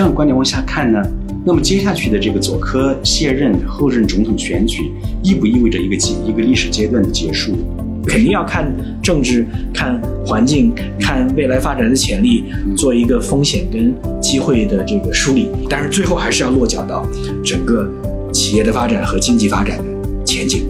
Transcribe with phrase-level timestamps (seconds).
[0.00, 0.98] 这样的观点往下看呢，
[1.44, 4.90] 那么接下去的这个佐科卸任后任总统选举，
[5.22, 7.52] 意不意味着一个阶一个历史阶段的结束？
[8.06, 12.44] 肯定要看政治、看环境、看未来发展的潜力，
[12.74, 15.50] 做一个风险跟机会的这个梳理。
[15.68, 17.06] 但是最后还是要落脚到
[17.44, 17.86] 整个
[18.32, 19.84] 企业的发展和经济发展的
[20.24, 20.62] 前景。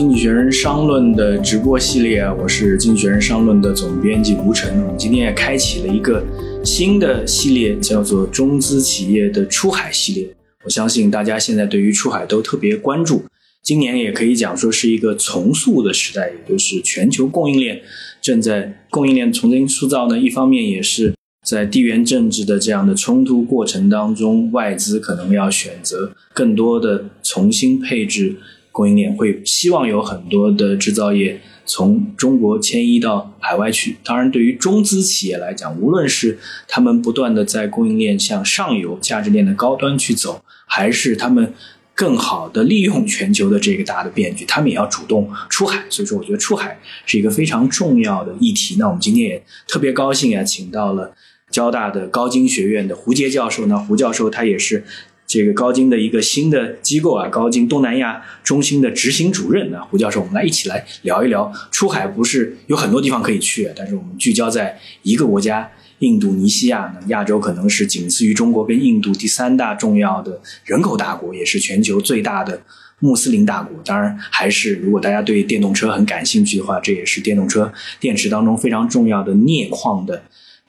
[0.00, 4.80] 经济学人商论》的直播系列，我是《经济学人商论》的总编辑吴晨。
[4.84, 6.24] 我们今天也开启了一个
[6.64, 10.34] 新的系列，叫做中资企业的出海系列。
[10.64, 13.24] 我相信大家现在对于出海都特别关注。
[13.62, 17.82] 今年也可以讲说是一个重塑的时代，也就是全球供应链
[18.22, 20.18] 正在供应链重新塑造呢。
[20.18, 21.12] 一方面也是
[21.46, 28.36] 在地缘政治的这样的冲突过程当中，外资可能要选择更多的重新配置。
[28.72, 33.96] 供应链会希望有很多的制造业从中国迁移到海外去。
[34.04, 41.52] 当然，对于中资企业来讲，无论是他们不断的在供应链向上游价值链的高端去走，还是他们
[41.94, 45.84] 更好的利用全球的这个大的变局，他们也要主动出海。
[45.90, 48.76] 所以说，我觉得出海是一个非常重要的议题。
[48.78, 51.12] 那我们今天也特别高兴啊，请到了
[51.50, 53.66] 交大的高经学院的胡杰教授。
[53.66, 54.84] 那胡教授他也是。
[55.30, 62.04] 这个高金的一个新的机构啊，高金东南亚中心的执行主任啊，胡教授，我们来一起来聊一聊出海。
[62.04, 65.70] 不是有很多地方可以去，但是我们聚焦在一个国家——
[66.00, 66.80] 印度尼西亚。
[66.80, 72.60] 呢，亚洲可能是仅次于中国跟印度第三大重要的人口大国，也是全球最大的
[72.98, 73.80] 穆斯林大国。
[73.84, 80.24] 当然，还是如果大家对电动车很感兴趣的话，这也是电动车电池当中非常重要的镍矿的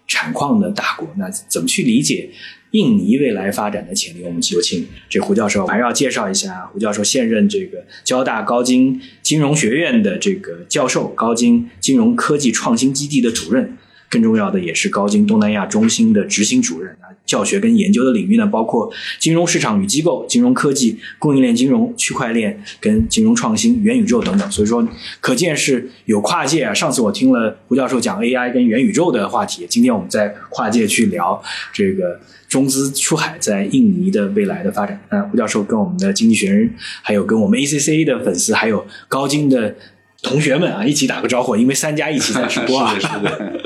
[0.06, 1.08] 产矿的大国。
[1.18, 2.30] 那怎么去理解？
[2.72, 13.78] 印尼未来发展的潜力，我们有请这胡教授，还要介绍一下胡教授现任这个交大高精金融学院的这个教授，高精金融科技创新基地的主任，
[14.12, 17.10] 更重要的也是高金东南亚中心的执行主任啊。
[17.26, 24.52] 教学跟研究的领域呢，包括金融市场与机构、金融科技、供应链金融、区块链跟金融创新、元宇宙等等。
[24.52, 24.86] 所以说，
[25.22, 26.74] 可见是有跨界啊。
[26.74, 32.20] 上次我听了胡教授讲 AI 跟元宇宙的话题，今天我们在跨界去聊这个
[32.50, 35.00] 中资出海在印尼的未来的发展。
[35.10, 39.74] 那胡教授跟我们的经济学人，还有跟我们 ACCA 的粉丝，还有高金的。
[40.22, 42.94] 同学们啊，一起打个招呼，因为三家一起在直播啊。
[43.00, 43.62] 是的，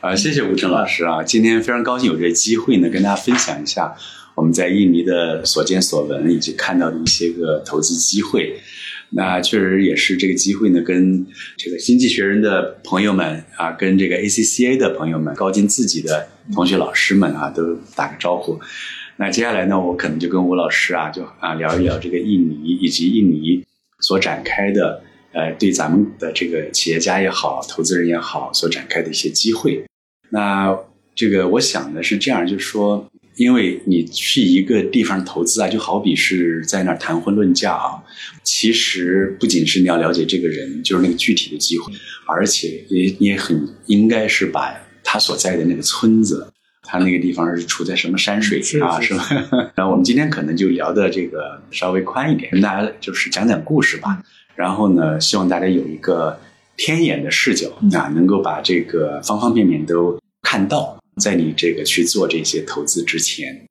[0.00, 3.94] 啊，谢谢吴成老师啊，今天非常高兴有这个机会呢，跟大家分享一下
[4.34, 8.60] 我们在印尼的所见所闻以及看到的一些个投资机会。
[9.10, 11.24] 那确实也是这个机会呢，跟
[11.56, 18.58] 这个经济学人的朋友们啊，跟这个 ACCA 的朋友们，高金自己的同学老师们啊，都打个招呼。
[19.18, 23.64] 那接下来呢，我可能就跟吴老师啊，就啊聊一聊这个印尼以及印尼
[24.00, 25.04] 所展开的。
[25.32, 29.84] 呃，对咱们的这个企业家也好，投资人也好，所展开的一些机会。
[30.30, 30.76] 那
[31.14, 33.06] 这个我想的是这样，就是说，
[33.36, 38.02] 因为你去一个地方投资啊，就好比是在那儿谈婚论嫁啊。
[38.42, 41.92] 其实不仅是你要了解这个人，就是那个具体的机会，
[42.26, 49.28] 而且也也很应该是把他所在的那个村子，他那个地方是处在什么山水啊，是吧？
[49.76, 54.22] 那我们今天可能就聊的这个稍微宽一点，跟大家就是讲讲故事吧。
[54.62, 56.38] 然后呢，希望大家有一个
[56.76, 57.68] 天眼的视角
[57.98, 63.66] 啊，能够把这个方方面面都看到，在你这个去做这些投资之前，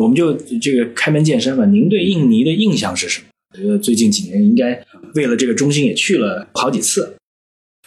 [0.00, 1.66] 我们就这个开门见山吧。
[1.66, 3.26] 您对印尼的印象是什么？
[3.52, 4.82] 我觉得最近几年应该
[5.14, 7.16] 为了这个中心也去了好几次。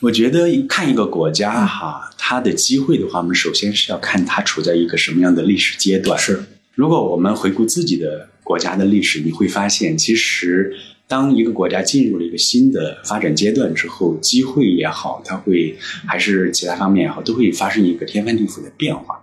[0.01, 6.18] 我觉得看一个国家哈，它的机会的话，我们首先是要看它处在一个什么样的历史阶段。
[6.19, 6.44] 是，
[6.75, 10.75] 如果我们回顾自己的国家的历史，你会发现其实。
[11.09, 15.75] 当一个国家进入了一个新的发展阶段之后，机会也好，它会
[16.07, 19.19] 还是其他方面也好，都会发生一个天翻地覆的变化。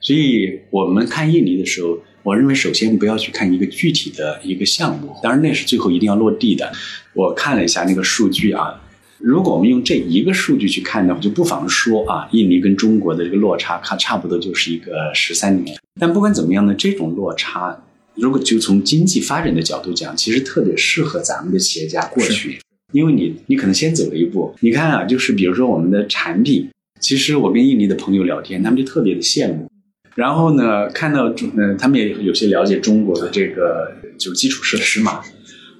[0.00, 6.72] 所以，我们看印尼的时候，我认为首先不要去看一个具体的一个项目，当然那是最后一定要落地的。
[7.14, 8.80] 我看了一下那个数据啊，
[9.18, 15.76] 如果我们用这一个数据去看的话，就不妨说啊，印尼跟中国的这个落差，看差不多就是一个十三年。
[15.98, 17.83] 但不管怎么样呢，这种落差。
[18.16, 22.58] 如果就从经济发展的角度讲，其实特别适合咱们的企业家过去，
[22.92, 24.54] 因为你你可能先走了一步。
[24.60, 26.70] 你看啊，就是比如说我们的产品，
[27.00, 29.68] 其实我跟印尼的朋友聊天，他们就特别的羡慕。
[30.14, 35.20] 然后呢，看到中，嗯，他们也有些了解中国的这个就是基础设施嘛，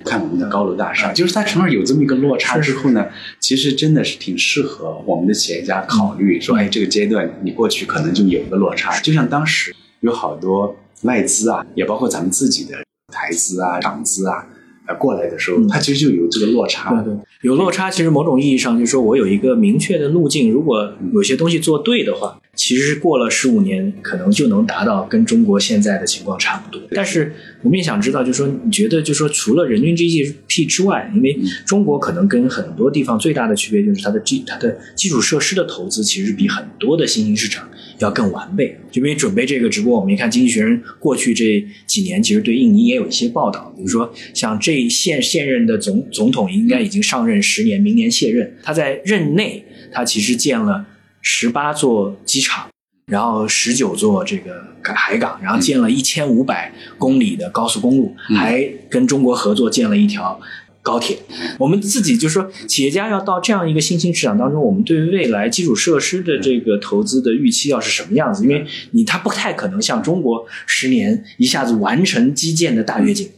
[0.04, 3.06] 看我们的高楼大厦，就是它成尔有这么一个落差之后呢，
[3.38, 10.76] 其实真的是挺适合我们的企业家考虑说，哎，这个阶段你过去可能就有一个落差，就像当时有好多。
[11.02, 12.76] 外资啊，也包括咱们自己的
[13.12, 14.46] 台资啊、港资啊，
[14.86, 16.94] 呃过来的时候，它其实就有这个落差。
[17.02, 26.80] 对对，有落差，其实某种意义上就是说我有一个明确的路径，如果有些东西做对的话，其实过了十五年，可能就能达到跟中国现在的情况差不多。
[26.92, 31.36] 但是我们也想知道，就是说你觉得，就是说除了人均 GDP 之外，因为
[31.66, 37.68] 中国可能跟很多地方最大的区别就是它的基它的基础设施的投资其实比很多的新兴市场
[38.04, 38.78] 要更完备。
[38.90, 50.86] 就因为准备这个直播，我们一看《经济学人》过去这几年，其实对印尼也有一些报道，比如说像这现现任的总总统应该已经上任十年，明年卸任，他在任内他其实建了
[51.20, 52.66] 十八座机场。
[53.06, 60.40] 然后十九座这个海港，然后建了一千五百公里的高速公路，还跟中国合作建了一条
[60.84, 61.16] 高铁。
[61.58, 68.44] 我们自己就说，企业家要到这样一个新兴市场当中，我们对未来基础设施的这个投资的预期要是什么样子？
[68.44, 73.30] 因为你它不太可能像中国十年一下子完成基建的大跃进。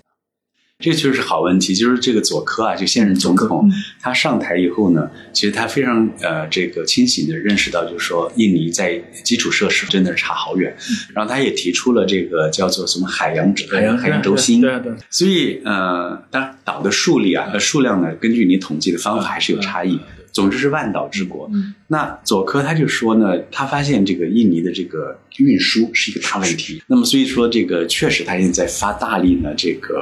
[0.79, 10.77] 这个确实是好问题，就是这个佐科啊，就现任总统，他上台以后呢，其实他非常呃这个清醒的认识到，就是说印尼在基础设施真的是差好远，
[11.15, 14.93] 然后他也提出了这个叫做什么海洋海洋海洋轴心，对对。
[15.09, 19.99] 所以呃，当然岛的数力啊和数量呢，根据你统计的方法还是有差异。
[20.37, 21.51] 总之是万岛之国。
[21.89, 26.83] 那佐科他就说呢，他发现这个印尼的这个运输是一个大问题。
[26.87, 29.95] 那么所以说这个确实他现在发大力呢，这个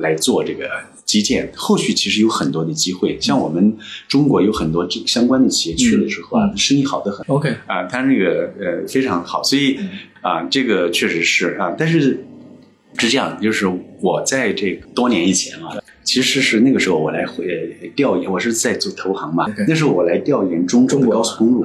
[0.00, 0.68] 来做这个
[1.06, 1.50] 基建。
[1.56, 3.74] 后续其实有很多的机会，像我们
[4.06, 7.24] 中国有很多这相关的企业去了之后啊，生意好的很。
[7.28, 9.78] OK 啊，他那个呃非常好，所以
[10.20, 12.22] 啊这个确实是啊，但是
[12.96, 13.66] 是这样，就是
[14.00, 15.76] 我在这个多年以前啊。
[16.04, 19.44] 其实是那个时候我来回调研，我是在做投行嘛。
[19.68, 21.62] 那时候我来调研中中国高速公路。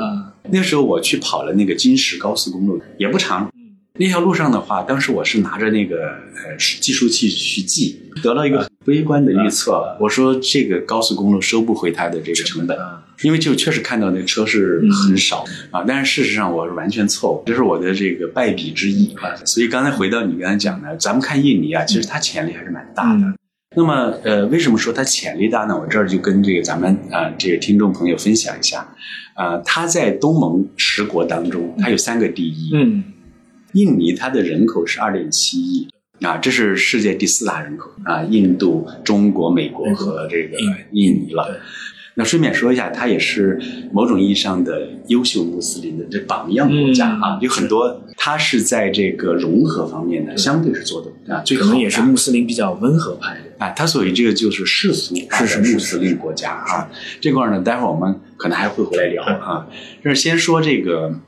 [0.51, 3.49] 那时候我去跑了那个金石高速公路，也不长。
[3.97, 9.95] 那条路上的话，当时我是拿着那个呃计数器去记，得了一个悲观的预测。
[10.01, 12.77] 我说这个高速公路收不回它的这个成本，
[13.23, 15.83] 因为就确实看到那个车是很少啊。
[15.87, 19.35] 但是事实上我是完全错误，这是我的这个败笔之一啊。
[19.45, 23.33] 所以刚才回到你刚才讲的，咱们看印尼啊，其实它潜力还是蛮大的。
[23.75, 25.75] 那么，呃，为什么说它潜力大呢？
[25.75, 28.87] 我这儿就跟这个咱们啊，这个听众朋友分享一下，
[29.33, 32.69] 啊，它在东盟十国当中，它有三个第一。
[32.75, 33.03] 嗯，
[33.71, 35.87] 印尼它的人口是二点七亿，
[36.21, 40.55] 啊，这是世界第四大人口啊，印度、中国、美国和这个
[40.91, 41.59] 印尼了。
[42.15, 43.59] 那顺便说一下，它也是
[43.91, 48.01] 某种意义上的优秀穆斯林的这榜样国家啊，有很多。
[48.15, 53.71] 它是在这个融合方面呢，相对是做的啊，最可能也是穆斯林比较温和派的啊。
[53.71, 56.87] 它所以这个就是世俗是是穆斯林国家啊。
[57.19, 59.67] 这块呢，待会儿我们可能还会回来聊啊。
[60.03, 61.19] 就是先说这个，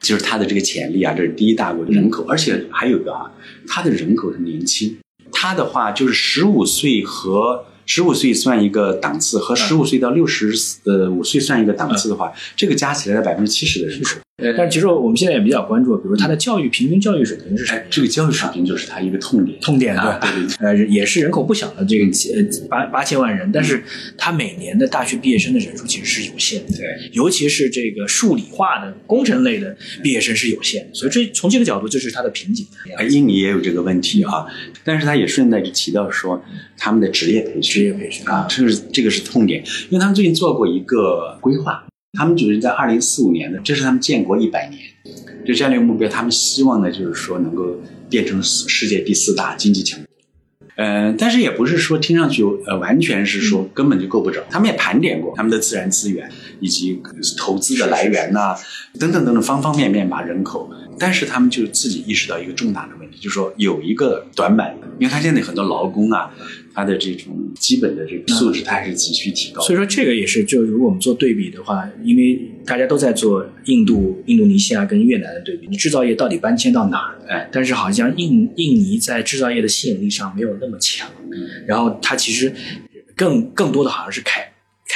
[0.00, 3.30] 就是它的这个潜力啊，这是第一大国的人口，而且还有一个啊，
[3.68, 4.96] 它的人口是年轻，
[5.30, 7.66] 它的话就是十五岁和。
[7.86, 10.52] 十五岁算一个档次，和十五岁到六十
[10.84, 14.18] 呃五岁算一个档次的话，这个加起来百分之七十的人口。
[14.54, 17.80] 但其实我们现在也比较关注，比如他的教育平均教育水平是什么？
[17.88, 19.58] 这个教育水平就是他一个痛点。
[19.60, 20.56] 痛点对对对。
[20.58, 23.82] 呃，也是人口不小的这个呃八八千万人，但是
[24.18, 26.76] 他每年的大学毕业生的人数其实是有限的。
[26.76, 26.84] 对。
[27.12, 32.66] 尤其是这个数理化的工程类的毕业生是有限的，所以这从这个角度就是他的瓶颈。
[33.08, 34.44] 印尼也有这个问题啊，
[34.84, 36.44] 但是他也顺带着提到说
[36.76, 41.84] 他们的职业培训，职业培训啊，这是这个是痛点，因为他们最近做过一个规划。
[42.18, 44.80] 他们就是在二零四五年的，这是他们建国一百年，
[45.44, 46.08] 这战略目标。
[46.08, 47.78] 他们希望呢，就是说能够
[48.08, 50.06] 变成世界第四大经济强国。
[50.76, 54.42] 嗯，但是也不是说听上去呃完全是说根本就够不着。
[54.48, 57.00] 他们也盘点过他们的自然资源以及
[57.36, 58.56] 投资的来源呐，
[58.98, 60.70] 等等等等方方面面吧，人口。
[60.98, 66.30] 但是他们就自己意识到一个重大的问题，就是说有一个短板，因为他现在很多劳工啊。
[66.78, 69.62] 他的这种基本的这个素质，他还是急需提高。
[69.62, 77.16] 所以说，这个也是，就如果我们做对比的话，因为大家都在做印度、印度尼西亚跟越南的对比，你制造业到底搬迁到哪儿？
[77.30, 81.08] 哎，但是好像印印尼在制造业的吸引力上没有那么强。
[81.66, 82.52] 然后它其实
[83.16, 84.46] 更更多的好像是开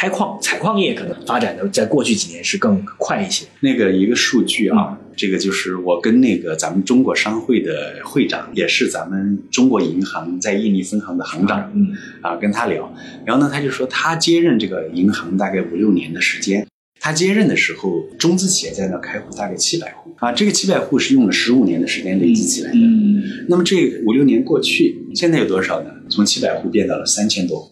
[0.01, 3.45] 开矿、采矿业可能发展的，在过去几年是更快一些。
[3.61, 4.99] 那个一个数据啊。
[5.15, 12.91] 这个就是我跟那个咱们中国商会的会长，也是咱们中国银行在印尼分行的行长，嗯，啊，跟他聊，
[13.27, 16.67] 然后呢，他就说他接任这个银行大概五六年的时间，
[16.99, 23.77] 他接任的时候，中资企业在那开户大概七百户，啊，这个七百户是用了十五年的时间累积起来的，嗯，那么这
[24.07, 25.91] 五六年过去，现在有多少呢？
[26.09, 27.71] 从七百户变到了三千多户，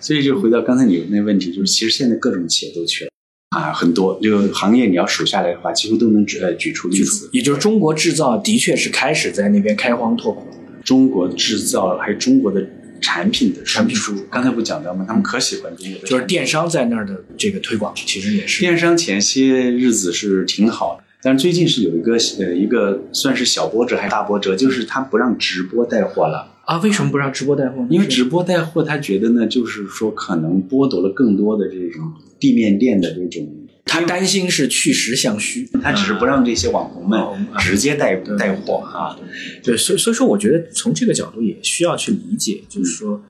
[0.00, 3.10] 所以就回到刚才你那问题，就是其实现在各种企业都缺了。
[3.50, 7.28] 啊，很多这个行业你要数下来的话，几乎都能举呃举出例子。
[7.32, 10.46] 也就是中国制造的确是开始在那边开荒拓土。
[10.84, 12.64] 中国制造还有中国的
[13.00, 14.24] 产品的产品输出。
[14.30, 15.04] 刚才不讲到吗？
[15.06, 21.04] 他们可喜欢中国的，就是电商在那儿的这个推广，其实也是电商前些日子是挺好的。
[21.22, 26.78] 但是最近是有一个呃一个算是小波折还是大波折，就是他不让直播带货了啊？
[26.78, 27.88] 为什么不让直播带货呢？
[27.90, 33.48] 因为直播带货，他觉得呢，就是说可能剥夺了更多的这种地面店的这种，
[33.84, 37.20] 他担心是去实向虚，他只是不让这些网红们
[37.58, 39.18] 直接带对带货啊。
[39.64, 43.20] 对，所以所以说，我觉得从这个角度也需要去理解，就是说，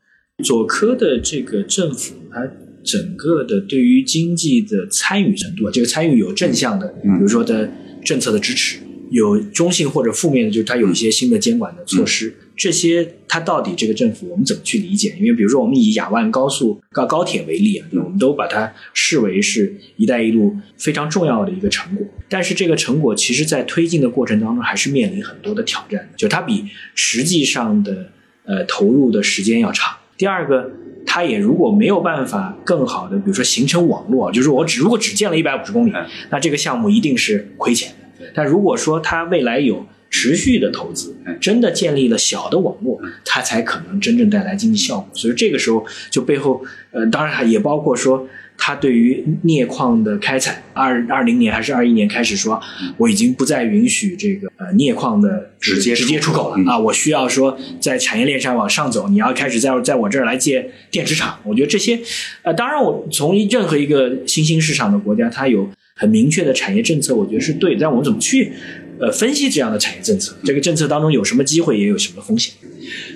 [0.45, 2.47] 佐科的这个政府，它
[2.85, 7.71] 整个的对于经济的参与程度啊，这个参与有正向的，嗯比如说的
[8.05, 8.79] 政策的支持，
[9.11, 12.35] 有中性或者负面的，就是它有一些新的监管的措施。
[12.57, 15.17] 这些它到底这个政府我们怎么去理解？
[15.19, 22.07] 因为比如说我们以雅万高速高高铁为例啊，我们都把它视为是“一带一路”非常重要的一个成果。
[22.29, 28.13] 但是这个成果其实在推进的过程当中，还是面临很多的挑战的，就它比实际上的
[28.45, 29.97] 呃投入的时间要长。
[30.19, 30.71] 第二个，
[31.07, 38.00] 它也如果没有办法更好的，比如说形成网络，就是我只如果只建了一百五十公里嗯，那这个项目一定是亏钱的。
[38.35, 45.09] 但如果说它未来有持续的投资嗯，真的建立了小的网络，它才可能真正带来经济效果。
[45.15, 48.27] 所以这个时候就背后，呃，当然也包括说，
[48.59, 52.61] 它对于镍矿的开采，二二零年还是二一年开始说，
[52.97, 56.71] 我已经不再允许这个呃镍矿的直接直接出口了。
[56.71, 61.39] 啊，我需要说在产业链上往上走，你要开始在在我这儿来建电池厂。
[61.45, 62.01] 我觉得这些，
[62.43, 67.77] 呃，当然我从任何一个新兴市场的国家，它有很明确的产业政策，我觉得是对。
[67.77, 68.51] 但我们怎么去
[68.99, 70.35] 呃分析这样的产业政策？
[70.43, 72.55] 这个政策当中有什么机会，也有什么风险？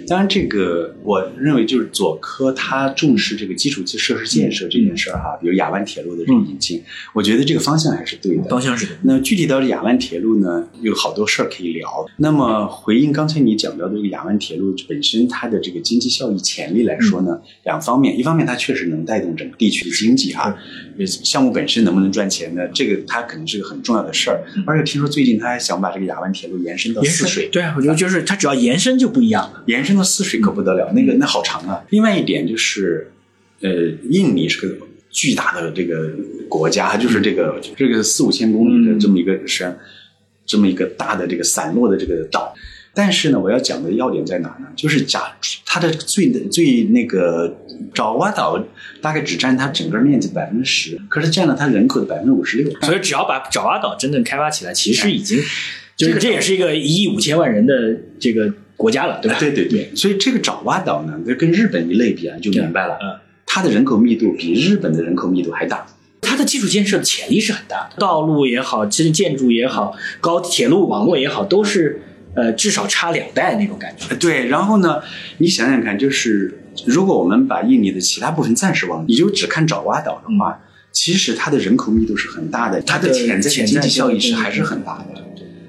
[0.06, 6.82] 当然，这个我认为就是左科他重视这个基础设施建设这件事儿哈，比如雅万铁路的这个引进，
[7.14, 8.44] 我觉得这个方向还是对的。
[8.44, 12.06] 方向是那具体到雅万铁路呢，有好多事儿可以聊。
[12.18, 20.56] 那么回应刚才你讲到的这个雅万铁路本身它的这个经济效益潜力来说呢，两方面，一方面它确实能带动整个地区的经济啊，
[20.98, 22.62] 呃项目本身能不能赚钱呢？
[22.74, 24.42] 这个它可能是个很重要的事儿。
[24.66, 29.53] 而且听说最近他还想把这个雅万铁路延伸到泗水，对啊，我觉得就是它只要延伸就不一样了。
[29.66, 31.84] 延伸到泗水可不得了，那个那好长啊。
[31.90, 33.10] 另外一点就是，
[33.60, 33.70] 呃，
[34.10, 34.76] 印尼是个
[35.10, 36.10] 巨大的这个
[36.48, 39.78] 国家，就是这个这个四五千公里的这么一个山，
[40.44, 42.54] 这么一个大的这个散落的这个岛。
[42.96, 44.68] 但是呢，我要讲的要点在哪呢？
[44.76, 47.60] 就是假它的最最那个
[47.92, 48.64] 爪哇岛
[49.00, 52.70] 大概只占它整个面积百分之十，可是占了它人口的百分之五十六。
[52.82, 55.38] 所以只要把爪哇岛真正开发起来，其实已经
[55.96, 57.74] 就这个是这也是一个一亿五千万人的
[58.20, 59.38] 这个国家了，对吧？
[59.38, 65.86] 对对对，所以这个爪哇岛呢，跟日本一类比啊，就明白了，嗯，它的人口密度比日本的人口密度还大。
[66.20, 72.00] 它的基础建设的潜力是很大的，道路也好，其实建筑也好，高铁路网络也好，都是
[72.34, 74.14] 呃至少差两代那种感觉。
[74.16, 75.02] 对，然后呢，
[75.38, 85.22] 你想想看，就是如果我们把印尼的其他部分暂时忘记，你就只看爪哇岛的话，其实它的人口密度是很大的，它的潜在经济效益是还是很大的。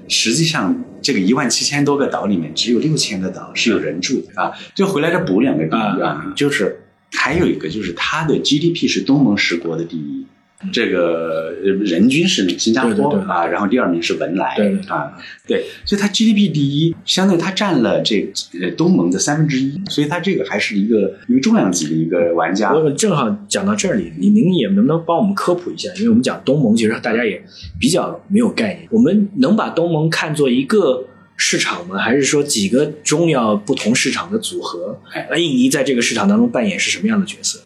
[0.08, 4.52] 实际上，这个一万七千多个岛里面，只有六千个岛是有人住的啊。
[4.74, 10.26] 就回来再补两个比喻啊，就是还有一个就是它的 GDP 是东盟十国的第一。
[10.72, 15.12] 这个呃人均是新加坡啊，然后第二名是文莱对对对啊，
[15.46, 22.72] 对，所以它 GDP 第一，相对它占了这呃东盟的三分之一，所以它这个还是一个一个重量级的一个玩家。
[22.72, 25.90] 我正好讲到这里，您您也能不能帮我们科普一下？
[25.96, 27.44] 因为我们讲东盟，其实大家也
[27.78, 28.88] 比较没有概念。
[28.90, 31.04] 我们能把东盟看作一个
[31.36, 31.98] 市场吗？
[31.98, 34.98] 还是说几个重要不同市场的组合？
[35.12, 37.60] 哎那印尼在这个市场当中扮演是什么样的角色？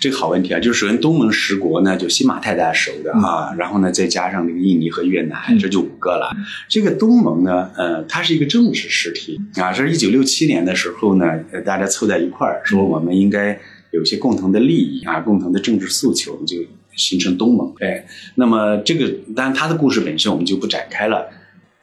[0.00, 6.34] 这个好问题啊，就是首先东盟十国呢，就新马泰大家熟的啊，然后呢再加上这个印尼和越南，嗯这就五个了。
[6.68, 16.56] 这个东盟呢，呃，它是一个政治实体啊，这是一九六七年的时候呢，呃大家凑在一块儿说我们应该有一些共同的利益啊，共同的政治诉求，就
[16.96, 17.70] 形成东盟。
[17.80, 21.28] 哎，那么这个当然它的故事本身我们就不展开了。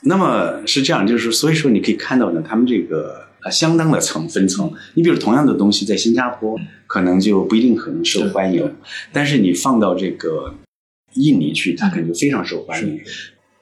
[0.02, 4.72] 那么是这样，就是所以说你可以看到呢，他们这个呃相当的层分层。
[4.96, 8.74] 你比如同样的东西在新加坡可能就不一定很受欢迎，
[9.12, 10.56] 但是你放到这个
[11.14, 13.00] 印尼去，它肯定非常受欢迎。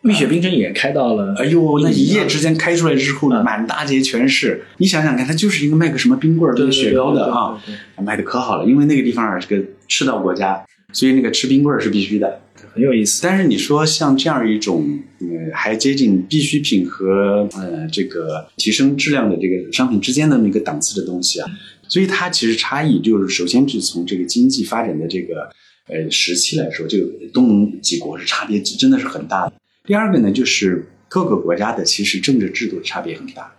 [0.02, 4.64] 蜜雪冰城也开到了，哎呦，那一夜之间间开出来之后，嗯满大街全是。
[4.78, 7.60] 你想想看，它就是一个卖个什么冰棍儿、对卖雪糕的啊，，
[8.04, 8.66] 卖的可好了。
[8.70, 10.64] 因为那个地方啊是个赤道国家，
[10.94, 12.40] 所以那个吃冰棍儿是必须的。
[12.76, 13.22] 对很有意思。
[13.24, 21.50] 但是你说像这样一种，呃，还接近必需品和呃这个提升质量的这个商品之间的那个档次的东西啊，
[21.88, 25.50] 所以它其实差异就是，首先是从这个经济发展的这个
[25.88, 29.54] 呃时期来说，这个东盟几国是差别真的是很大的。
[29.86, 33.52] 第二个呢，就是各个国家的其实政治制度差别很大，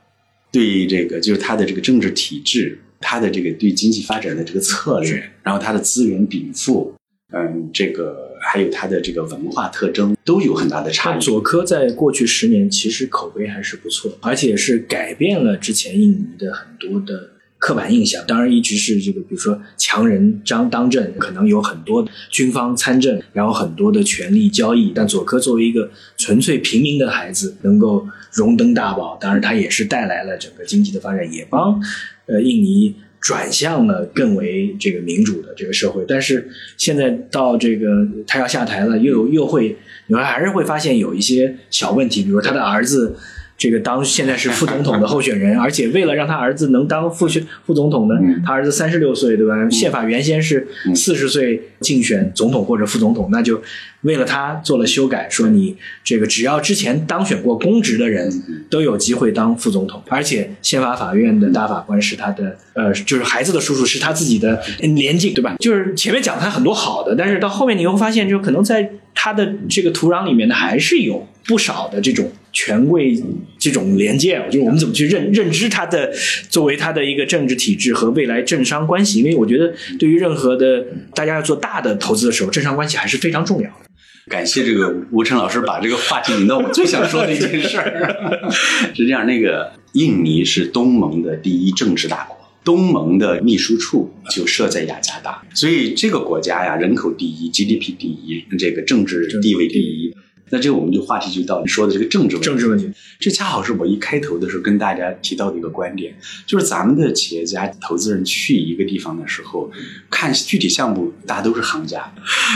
[0.52, 2.78] 对于这个就是它的这个政治体制。
[2.98, 6.94] 它的这个对经济发展的这个策略，然后它的资源禀赋，
[7.30, 11.20] 嗯，这个还有它的这个文化特征都有很大的差异。
[11.20, 17.30] 佐科在过去十年其实口碑还是不错，而且是改变了之前印尼的很多的。
[17.58, 24.92] 刻板印象当然一直是这个，比如说强人张当政，可能有很多军方参政，然后很多的权力交易。
[24.94, 31.82] 但佐科作为一个纯粹平民的孩子，能够荣登大宝，当然他也是带来了整个经济的发展，也帮
[32.26, 32.94] 呃印尼
[33.26, 36.04] 转向了更为这个民主的这个社会。
[36.06, 43.16] 但是现在到这个他要下台了，又又会你们还是会发现有一些小问题，比如他的儿子。
[43.58, 49.54] 这个当现在是副总统的候选人， 而且为了让他儿子能当副选副总统呢，他儿子三十六岁，对吧？
[49.70, 53.62] 宪法原先是四十岁竞选总统或者副总统，那就
[54.02, 58.30] 为了他做了修改，说你这个只要之前当选过公职的人
[58.68, 65.56] 都有机会当副总统，而且宪法法院的大法官是他的，呃，就是孩子的叔叔是他自己的连襟，对吧？
[65.58, 72.30] 就是前面讲他很多好的，但是到后面你会发现，就可能在他的这个土壤里面呢，还是有不少的这种。
[72.56, 73.14] 权贵
[73.58, 76.10] 这种连接，就是我们怎么去认认知它的
[76.48, 79.18] 作为它的一个政治体制和未来政商关系？
[79.18, 80.82] 因为我觉得对于任何的
[81.14, 83.86] 大家要做大的投资的时候，政商关系还是非常重要的。
[84.30, 88.50] 感谢这个吴晨老师把这个话题引到我最想说的一件事儿。
[88.94, 100.16] 是这样，那个印尼是东盟的第一政治大国，东盟的秘书处就设在雅加达，所以这个国家呀，人口第一，GDP 第一，这个政治地位第一。
[100.50, 102.46] 那这个我们就话题就到你说的这个政治问题。
[102.46, 109.70] 政治问题，这恰好是我一开头的时候跟大家提到的一个观点，就是咱们的企业家、投资人去一个地方的时候，
[110.08, 112.12] 看具体项目，大家都是行家。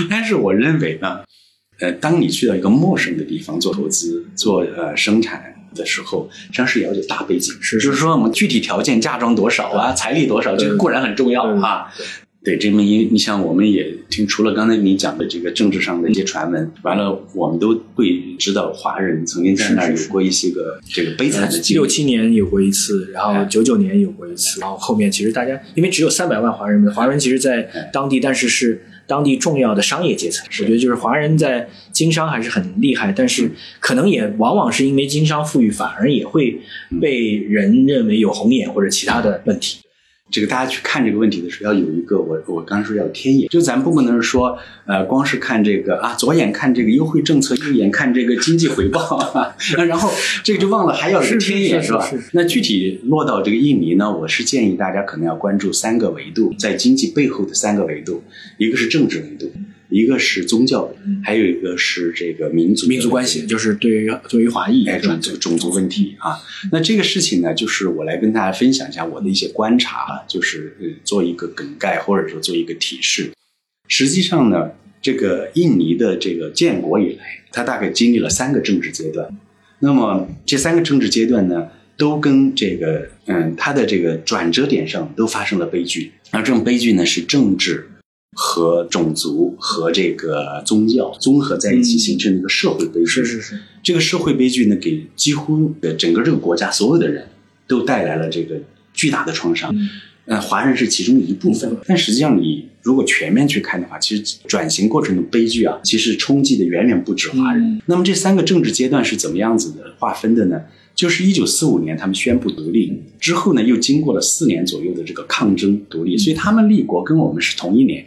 [0.09, 1.21] 但是我认为呢，
[1.81, 11.93] 呃，当你去到一个陌生的地方做投资、做呃生产的时候，实际上是了解大背景，是就是说我们具体条件、嫁妆多少啊、财力多少，这个固然很重要啊。
[12.43, 21.79] 对，这么一，你像我们也听，除了刚才你讲的这个政治上的一些传闻，完了，我们都会知道华人曾经在那儿有过一些个这个悲惨的经历。
[21.79, 30.47] 六七年有过一次，然后九九年有过一次，然后后面其实大家因为只有三百万华人，华人其实在当地，但是是当地重要的商业阶层。
[30.47, 33.51] 我觉得就是华人在经商还是很厉害，但是
[33.81, 36.59] 可能也往往是因为经商富裕，反而也会
[37.03, 39.81] 被人认为有红眼或者其他的问题。
[40.31, 49.19] 这个大家去看这个问题的时候，要有一个我我刚说要天眼，就咱不可能是说，呃，光是看这个啊，左眼看这个优惠政策，右眼看这个经济回报，
[49.87, 50.11] 然后
[50.45, 52.09] 这个就忘了还要有天眼是吧？
[52.33, 58.23] 那具体落到这个印尼呢，我是建议大家可能要关注三个维度，在经济背后的三个维度，
[58.57, 59.53] 一个是政治维度。
[59.91, 66.39] 一个是宗教的，还有一个是这个民族民族关系，就是对于对于华裔种族种族问题啊。
[66.71, 73.33] 那这个事情呢，就是我来跟大家分享一下我的一些观察，就是呃做一个梗概或者说做一个提示。
[73.89, 74.71] 实际上呢，
[75.03, 79.29] 这个印尼的这个建国以来，它大概经历了三个政治阶段。
[79.81, 86.13] 那么这三个政治阶段呢，都跟这个嗯它的这个转折点上都发生了悲剧。
[86.31, 87.89] 而这种悲剧呢，是政治。
[88.33, 93.07] 和种族和这个宗教综合在一起，形成一个社会悲剧。
[93.07, 97.29] 是是是，这个社会悲剧呢，给几乎整个这个国家所有的人
[97.67, 98.61] 都带来了这个
[98.95, 99.75] 巨大的创伤。
[100.27, 107.83] 呃，华人是其中一部分，但实际上你如果全面去看的话，其实转型过程的悲剧啊，其实冲击的远远不止华人。
[107.87, 110.63] 那么这三个政治阶段是怎么样子的划分的呢？
[110.95, 118.07] 就是一九四五年他们宣布独立之后呢，又经过了四年左右的这个抗争独立，所以他们立国跟我们是同一年。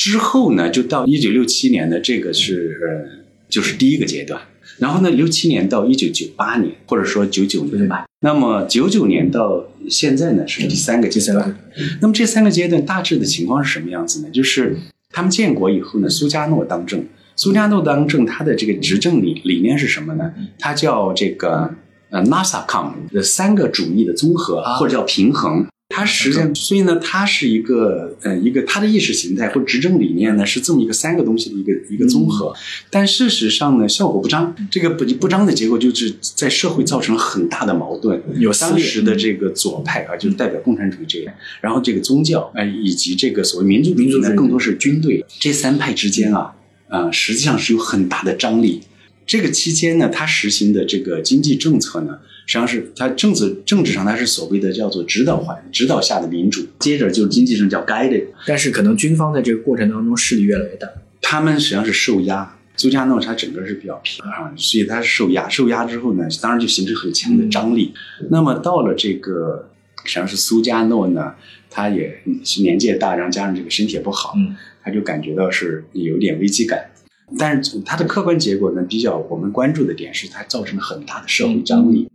[0.00, 4.40] 之后呢，就到一九六七年的这个是呃，就是第一个阶段。
[4.78, 8.06] 然后呢，六七年到一九九八年，或者说九九年吧。
[8.20, 11.54] 那么九九年到现在呢，是第三个阶段。
[12.00, 14.30] 那么这三个阶段大致的情况是什么样子呢？
[14.32, 14.74] 就是
[15.10, 17.04] 他们建国以后呢，苏加诺当政。
[17.36, 20.32] 苏加诺当政，他的这个执政理理念是什么呢？
[20.58, 21.74] 他叫这个
[22.08, 25.66] 呃 NASACOM 的三个主义的综合，或者叫平衡。
[25.92, 32.54] 它实际上，所以呢，它是一个，呃，一个它的意识形态或执政理念呢，是这么一个三个东西的一个一个综合。
[32.88, 34.54] 但事实上呢，效果不彰。
[34.70, 38.22] 这个不不彰的结果，就是在社会造成了很大的矛盾。
[38.38, 45.24] 有当时的这个左派啊，就是代表共产主义这样，然后这个宗教，呃，以及这个所谓民族主义呢，更多是军队。
[45.40, 46.54] 这三派之间啊，
[46.88, 48.82] 啊，实际上是有很大的张力。
[49.26, 52.20] 这个期间呢，他实行的这个经济政策呢。
[52.50, 60.88] 实际上是它政治政治上它是所谓的叫做指导环指导下的民主，接着就是经济上叫 guide，但是可能军方在这个过程当中势力越来越大，
[61.22, 62.56] 他们实际上是受压。
[62.76, 67.94] 苏加诺他整个是比较平啊，所以他受压，受压之后呢，当然就形成很强的张力。
[68.30, 69.70] 那么到了这个
[70.04, 71.34] 实际上是苏加诺呢，
[71.70, 76.90] 他也是年纪也大，然后加上这个身体也不好，嗯他就感觉到是有点危机感。
[77.38, 82.08] 但是它的客观结果呢，比较我们关注的点是它造成了很大的社会张力。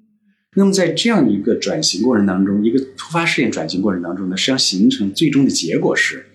[0.55, 6.25] 那么在这样一个转型过程当中，一个突发事件转型过程当中呢，实际上形成最终的结果是，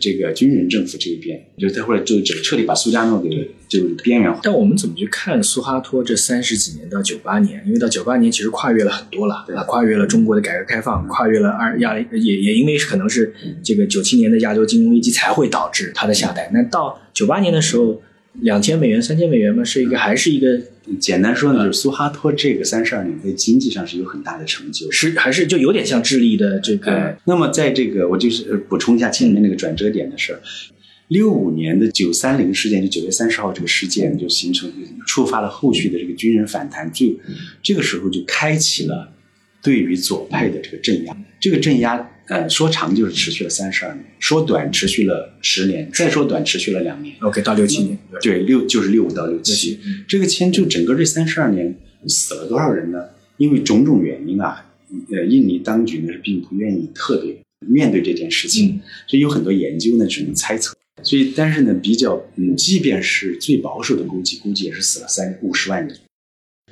[0.00, 4.40] 这个军人政府这一边，就是他后来就就彻底把苏加诺给就边缘化。
[4.42, 7.62] 但我们怎么去看苏哈托这三十几年到九八年？
[7.66, 16.48] 因为到九八年其实跨越了很多了，对啊，跨越了中国的改革开放，跨越了二亚也也因为可能是这个九七年的亚洲金融危机才会导致他的下台。
[16.54, 18.00] 那到九八年的时候，
[18.40, 20.60] 两千美元、三千美元嘛，是一个还是一个
[20.98, 24.90] 简单说呢，就是苏哈托这个三十二年在经济上是有很大的成就。
[24.90, 30.40] 是还是就有点像智利的这个呃，那么在这个我就是呃补充一下前面那个转折点的事儿。
[31.08, 34.70] 六五年的九三零事件，就九月三十号这个事件，就形成
[35.06, 37.06] 触发了后续的这个军人反弹，就
[37.62, 39.10] 这个时候就开启了
[39.62, 41.16] 对于左派的这个镇压。
[41.40, 47.16] 这个镇压，呃，说长就是持续了三十二年，说短持续了十年，再说短持续了两年。
[47.20, 51.74] OK 到六七年，对对，六就是六五到六七，嗯这个签就整个这三十二年
[52.06, 53.08] 死了多少人呢？
[53.38, 54.66] 因为种种原因啊，
[55.10, 57.36] 呃，印尼当局呢是并不愿意特别
[57.66, 60.74] 面对这件事情，嗯所以有很多研究呢只能猜测。
[61.04, 65.96] 所以，但是呢，比较嗯，即便是最保守的估计，估计也是死了三五十万人。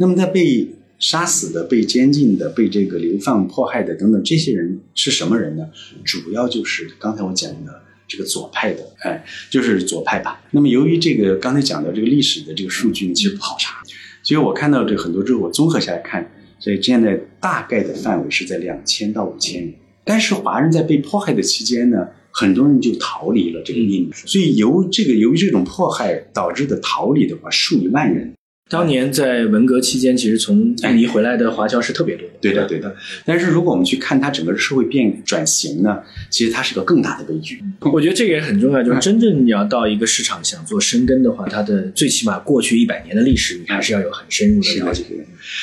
[0.01, 5.69] 那么，在被杀死的、被监禁的、被这个流放迫害的等等这些人是什么人呢？
[6.05, 10.43] 主要就是刚才我讲的这个左派的，哎，就是左派吧。
[10.53, 13.83] 那么，由于这个刚才讲的这个历史的这个数据呢，其实不好查，
[14.23, 19.75] 所以我看到这很多之后，我综合下来看，所以现在大概的范围是在两千到五千人。
[20.05, 28.33] 但是华人在被迫害的期间呢，很多人就逃离了这个印度，所以由这个由于这种迫害导致的逃离的话，数以万人。
[28.69, 32.35] 当年在文革期间，其实从印尼回来的华侨是特别多的。
[32.41, 32.97] 对的，对的。
[33.25, 36.01] 但是如果我们去看它整个社会变转型呢，
[36.31, 37.63] 其实它是个更大的悲剧。
[37.81, 45.05] 我觉得这个也很重要，就是真正你要到一个市场想做深耕的话，它的最起码过去一百年的历史，你还是要有很深入的了解。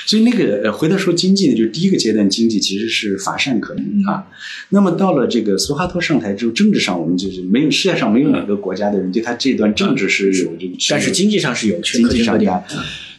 [0.06, 4.26] 所以那个呃，回到说经济呢，就是第一个阶段经济其实是乏善可陈啊。
[4.70, 12.63] 那么到了这个苏哈托上台之后，政治上我们就是没有世界上没有哪个国家的人对他这段政治是有这个，但是经济上是有经济上的。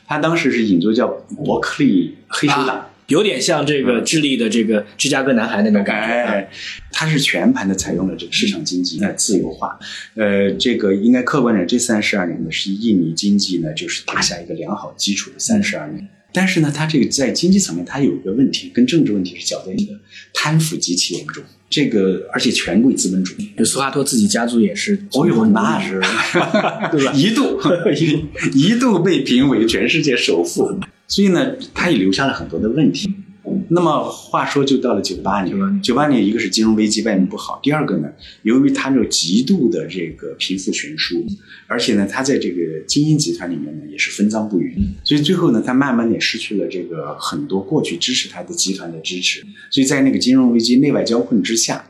[0.06, 2.90] 他当时是引入叫伯克利黑手党。
[3.08, 6.48] 有点像这个智利的这个芝加哥男孩那种感觉，哎，
[6.90, 9.78] 它是全盘的采用了这个市场经济，那，自由化，
[10.14, 16.08] 呃，这个应该客观点，这三十二年呢是印尼经济呢就是打下一个良好基础的三十二年。
[16.34, 19.92] 但是呢，它这个在经济层面，它有一个问题，跟政治问题是搅在一起的，
[20.34, 21.42] 贪腐极其严重。
[21.70, 26.00] 这个而且权贵资本主义，就苏哈托自己家族也是，哦呦，那是
[26.92, 27.12] 对吧？
[27.16, 27.60] 一度
[27.94, 28.24] 一
[28.60, 30.78] 一度被评为全世界首富。
[31.06, 33.12] 所以呢，他也留下了很多的问题。
[33.68, 38.10] 那么话说，就到了九八年，九八年一个是金融危机外面不好，第二个呢，
[38.42, 41.24] 由于他这个极度的这个贫富悬殊，
[41.66, 51.84] 而且呢，他在这个精英集团里面呢也是分赃不匀，所以最后呢，他慢慢也失去了这个很多过去支持他的集团的支持，所以在那个金融危机内外交困之下，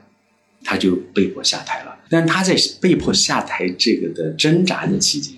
[0.62, 1.96] 他就被迫下台了。
[2.08, 5.34] 但他在被迫下台这个的挣扎的期间。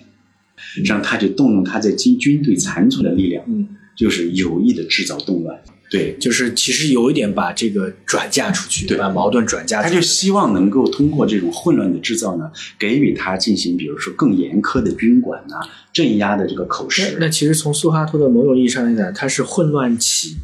[0.83, 5.55] 让他就动用他在军军队残存的力量，嗯，就是有意的制造动乱。
[5.89, 9.95] 对，就是其实有一点把这个转嫁出去，对，把矛盾转嫁出去。
[9.95, 17.17] 他就希望能够通过这种混乱的制造呢，给予他进行，比如说更严苛的军管呐、啊、镇压的这个口实。
[17.19, 20.37] 那其实从苏哈托的某种意义上来讲，他是混乱起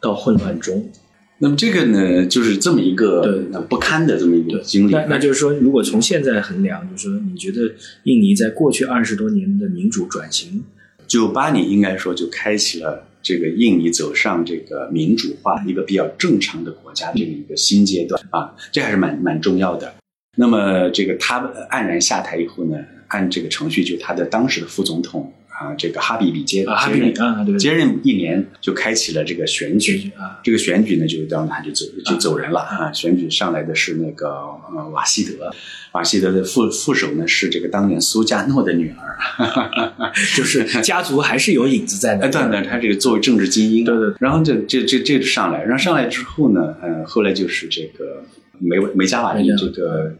[0.00, 0.90] 到混乱中。
[1.38, 4.92] 那么这个呢，就是这么一个不堪的这么一个经历。
[4.92, 7.60] 那那就是说，如果从现在衡量，就是说，你觉得
[8.04, 10.64] 印尼在过去二十多年的民主转型，
[11.06, 19.92] 九八年应该说就开启了这个印尼走上这个民主化一个比较正常的国家这么一个新阶段啊，这还是蛮蛮重要的。
[20.36, 21.40] 那么这个他
[21.72, 25.32] 黯然下台以后呢，按这个程序，就他的当时的副总统。
[25.58, 32.92] 啊，这个哈比比接啊，接任啊，对，接任一年就开启了这个选举啊，这个选举呢，就当他就走就走人了啊。
[32.92, 35.50] 选举上来的是那个呃瓦西德，
[35.92, 42.28] 瓦西德的副副手呢是这个当年苏加诺的女儿， 就是 家族还是有影子在的。
[42.28, 44.12] 对对，他这个作为政治精英，对对。
[44.20, 48.22] 然后这这这这上来，然后上来之后呢，呃，后来就是这个
[48.58, 50.14] 梅梅加瓦利这个，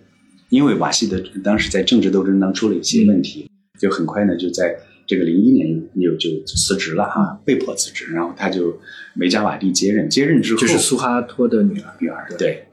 [0.49, 4.75] 因为瓦西德当时在政治斗争当中出了一些问题，就很快呢就在。
[5.06, 8.80] 这个零一年又就辞职了哈，被迫辞职，然后他就
[9.14, 12.64] 梅加瓦蒂接任，接任之后就是苏哈托的女儿，女儿对，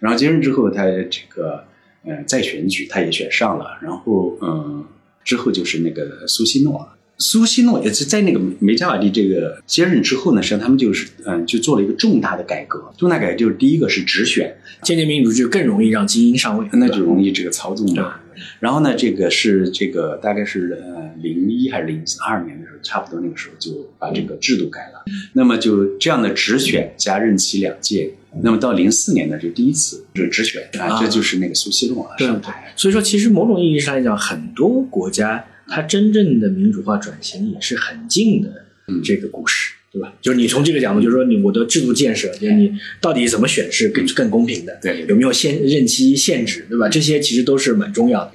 [0.00, 1.64] 然后接任之后，他这个
[2.04, 4.84] 呃再选举他也选上了，然后嗯
[5.22, 12.92] 之后就是那个苏西诺，苏西诺也是在那个梅加瓦蒂这个接任之后呢，实际上他们就是嗯，就做了一个重大的改革。
[12.96, 18.18] 重大改革就是第一个是直选，间接民主就更容易让精英上位，那就容易这个操纵嘛。
[18.60, 25.04] 然后呢，这个是这个大概是呃零一还是零二年的时候，差不多那个时候就把这个制度改了。
[25.34, 32.72] 那么就这样的直选加任期两届，那么到零四年呢，就第一次就是直选啊，这就是那个苏西诺上台。
[32.76, 35.44] 所以说，其实某种意义上来讲，很多国家。
[35.68, 38.66] 它真正的民主化转型也是很近的
[39.02, 40.12] 这个故事，对吧？
[40.22, 46.88] 就是你从这个角度，就是说你我的制度建设，就是你到底怎么选是更更公平的，对，有没有限任期限制，对吧？
[46.88, 48.32] 这些其实都是蛮重要的。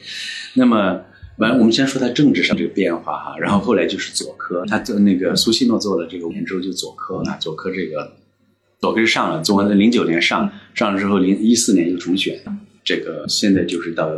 [0.53, 1.01] 那么
[1.37, 8.13] 完，我们先说他政治上这个变化哈，然后后来就是左科，他做那个苏西诺做了这个五年之后就左科啊，左科这个
[8.79, 12.39] 左科上了，做完零九年上上了之后，零一四年又重选，
[12.83, 14.11] 这个现在就是到。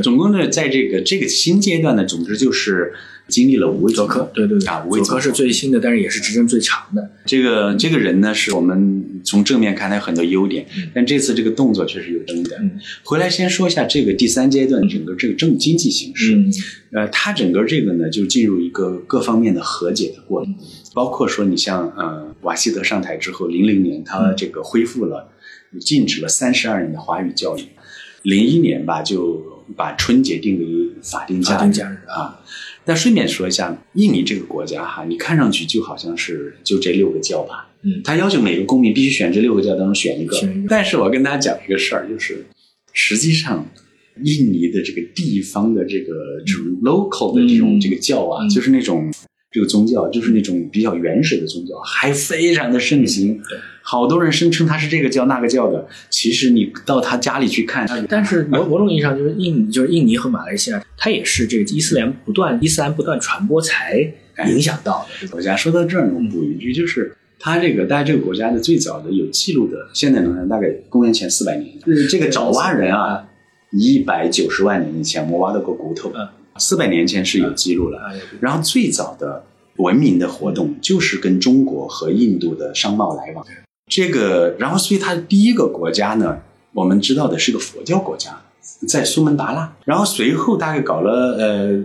[0.00, 2.94] 总共呢，在这个这个新阶段呢，总之就是
[3.28, 7.10] 经历了五位佐科，对对对，啊，五位佐科是最新的，但是也是执政最长的。
[7.26, 12.58] 这个这个人呢，是我们从正面看他有很多优点，但这次这个动作确实有争议的。
[13.04, 16.42] 回来先说一下这个第三阶段整个这个政经济形势，
[16.92, 20.54] 呃，他整个这个呢就进入一个各方面的和解的过程，
[20.94, 25.30] 包括说你像呃瓦希德上台之后，零零年他这个恢复了
[25.78, 27.64] 禁止了三十二年的华语教育，
[28.22, 29.51] 零一年吧就。
[29.76, 32.40] 把春节定为法定假日啊！
[32.84, 37.68] 那顺便说一下，印尼这个国家哈，你看上去就好像是就这六个教吧？
[37.82, 40.36] 嗯，他要求每个公民必须选这六个教当中选一个。
[40.68, 42.44] 但是我跟大家讲一个事儿，就是
[42.92, 43.66] 实际上
[44.22, 49.12] 印尼的这个地方的这个这种 local 的这种这个教啊，就是那种。
[49.52, 53.38] 这个宗教就是那种比较原始的宗教，还非常的盛行。
[53.82, 64.10] 好多人声称他是这个教那个教的，其实你到他家里去看，但是某某种意义上就是印就是印尼和马来西亚，它也是这个伊斯兰不断伊斯兰不断传播才
[64.46, 65.54] 影响到的国家。
[65.54, 71.74] 说到这儿，我补一句，就是它这个大家这个国家的最早的有记录的现代能源，大概公元前四百年。
[72.08, 73.28] 这个爪哇人啊，
[73.72, 76.10] 一百九十万年以前我挖到过骨头。
[76.58, 77.98] 四百年前是有记录了，
[78.40, 79.44] 然后最早的
[79.76, 83.44] 文明的活动就是跟中国和印度的商贸来往。
[83.90, 86.38] 这个，然后所以它第一个国家呢，
[86.72, 88.42] 我们知道的是个佛教国家，
[88.86, 89.72] 在苏门答腊。
[89.84, 91.82] 然后随后大概搞了呃，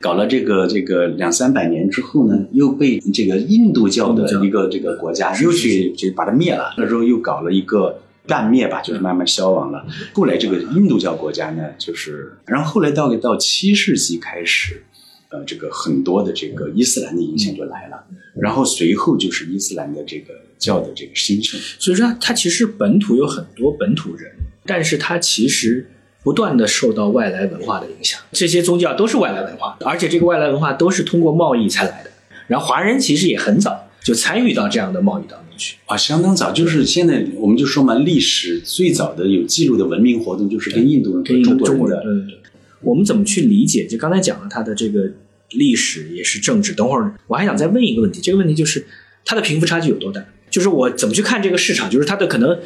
[0.00, 6.74] 搞了这个这个两三百年之后呢，又被这个印度教的一个这个国家又去就把它灭了。
[6.78, 8.00] 那时候又搞了一个。
[8.30, 9.84] 半灭吧，就是慢慢消亡了。
[10.14, 14.84] 后来这个印度教国家呢，就是，然后后来到到七世纪开始，
[15.30, 18.04] 呃，这个很多的这个伊斯兰的影响就来了。
[18.36, 21.60] 然后随后就是伊斯兰的这个教的这个兴盛。
[21.78, 24.30] 所以说，它其实本土有很多本土人，
[24.64, 25.90] 但是它其实
[26.22, 28.20] 不断的受到外来文化的影响。
[28.32, 32.10] 这些宗教都是外来文化，而且这个外来文化都是通过贸易才来的。
[32.46, 35.76] 然后华人其实也很早就参与到这样的贸易当中去。
[35.86, 42.04] 啊，相当早，就是现在我们就说嘛，历史最早的有记录的文明活动就是跟印度人、跟中国人的。
[42.04, 42.38] 对对对，
[42.82, 43.86] 我们怎么去理解？
[43.86, 45.10] 就刚才讲了它的这个
[45.50, 46.72] 历史也是政治。
[46.72, 48.86] 等会儿我还想再问一个问题，这个问题就是
[49.24, 50.24] 它的贫富差距有多大？
[50.50, 51.88] 就是我怎么去看这个市场？
[51.88, 52.58] 就是它的可能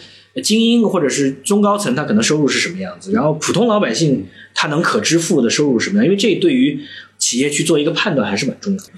[0.42, 3.12] 精英或者是中高层，他可能收入是什么样子？
[3.12, 6.04] 然后普通老百姓他能可支付的收入什么样？
[6.06, 6.80] 因为这对于
[7.24, 8.90] 企业去做一个判断还是蛮重要的。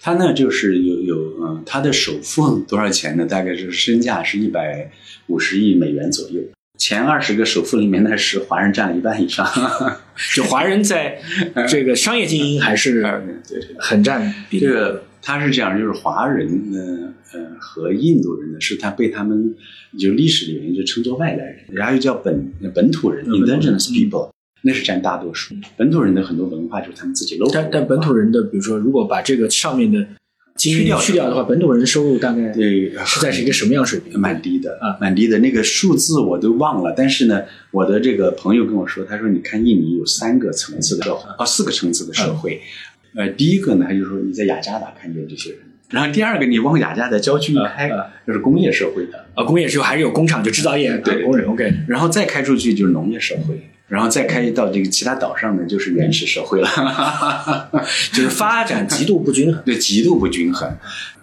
[0.00, 3.26] 他呢，就是有有嗯，他的首付多少钱呢？
[3.26, 4.90] 大概是身价是一百
[5.26, 6.40] 五十亿美元左右。
[6.78, 9.46] 前二十个首富里面，呢是华人占了一半以上。
[10.34, 11.20] 就华人在
[11.68, 13.06] 这个商业精英还是
[13.78, 14.58] 很占比。
[14.58, 19.54] 这个他是这样，就是华人呢，呃，和印度人呢，是他被他们
[19.98, 24.30] 就历史里面就称作外来人，然后又叫本本土人 （indigenous people），
[24.64, 25.54] 那是占大多数。
[25.76, 27.50] 本土人的很多文化就是他们自己 local。
[27.52, 30.06] 但但本土人的，比如说，如果把这个上面的。
[30.56, 34.20] 去掉去掉的话，本土人收入大概对是在是一个什么样水平？
[34.20, 35.36] 蛮低的啊，蛮低的。
[35.40, 42.60] 那个数字我都忘了，但是呢，我的这个朋友跟我说，他说你看印尼有三个层次的社会哦，四个层次的社会。
[43.16, 45.58] 呃，第一个呢，他就说你在雅加达看见这些人，
[45.90, 47.90] 然后第二个你往雅加达郊区一开，
[48.24, 53.60] 就是工业社会的啊，工业社会还是有工厂，就制造业对工人 OK，然后再开出去就是农业社会。
[53.86, 56.68] 然后再开到这个其他岛上呢，就是原始社会了，
[58.12, 60.74] 就是发展极度不均衡， 对，极度不均衡。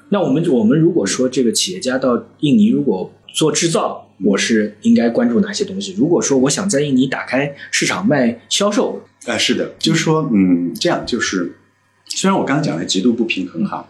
[0.10, 5.96] 那我们我们如果说这个企业家到印尼如果做制造，我是应该关注哪些东西？
[5.98, 11.56] 如果说我想在印尼打开市场卖销售，呃，是的，就是说，嗯，这样就是，
[12.06, 13.88] 虽然我刚刚讲的极度不平衡哈，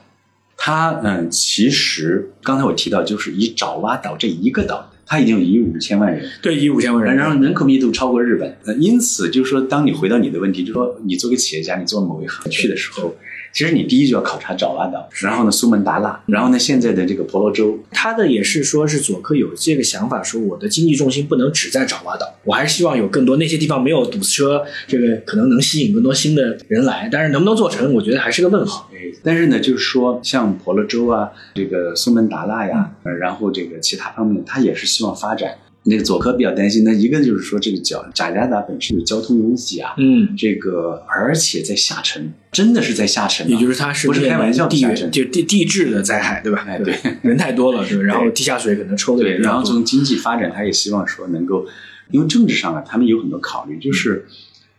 [0.55, 4.90] 它嗯，其实刚才我提到就是以爪哇岛这一个岛。
[5.12, 8.58] 它已经有一亿五千万人，对，一亿五千万人，然后人口密度超过日本。
[8.80, 13.13] 因此，就是说，当你回到你的问题，就是说，你做个企业家，你做某一行去的时候，
[13.52, 28.89] 其实你第一就要考察爪哇岛，然后呢苏门答腊，然后呢现在的这个婆罗洲，他的也是说是佐科有这个想法，说我的经济重心不能只在爪哇岛，我还是希望有更多那些地方没有堵车，这个可能能吸引更多新的人来，但是能不能做成，我觉得还是个问号。
[29.21, 35.55] 哎，但是呢，就是说像婆罗洲啊，这个苏门答腊呀，呃然后这个其他方面，他也是希望发展。
[35.84, 43.47] 那个佐科比较担心，那一个就是说这个角贾加达本身有交通拥挤啊，嗯，这个而且在下沉，真的是在下沉。
[43.47, 45.05] 啊，也就是它是不是开玩笑地下沉。
[45.05, 46.63] 缘就地地质的灾害，对吧？
[46.67, 48.03] 哎对， 人太多了，是吧？
[48.03, 51.65] 然后地下水可能抽的也对，然后从经济发展，他也希望说能够，
[52.12, 54.27] 因为政治上啊，他们有很多考虑，就是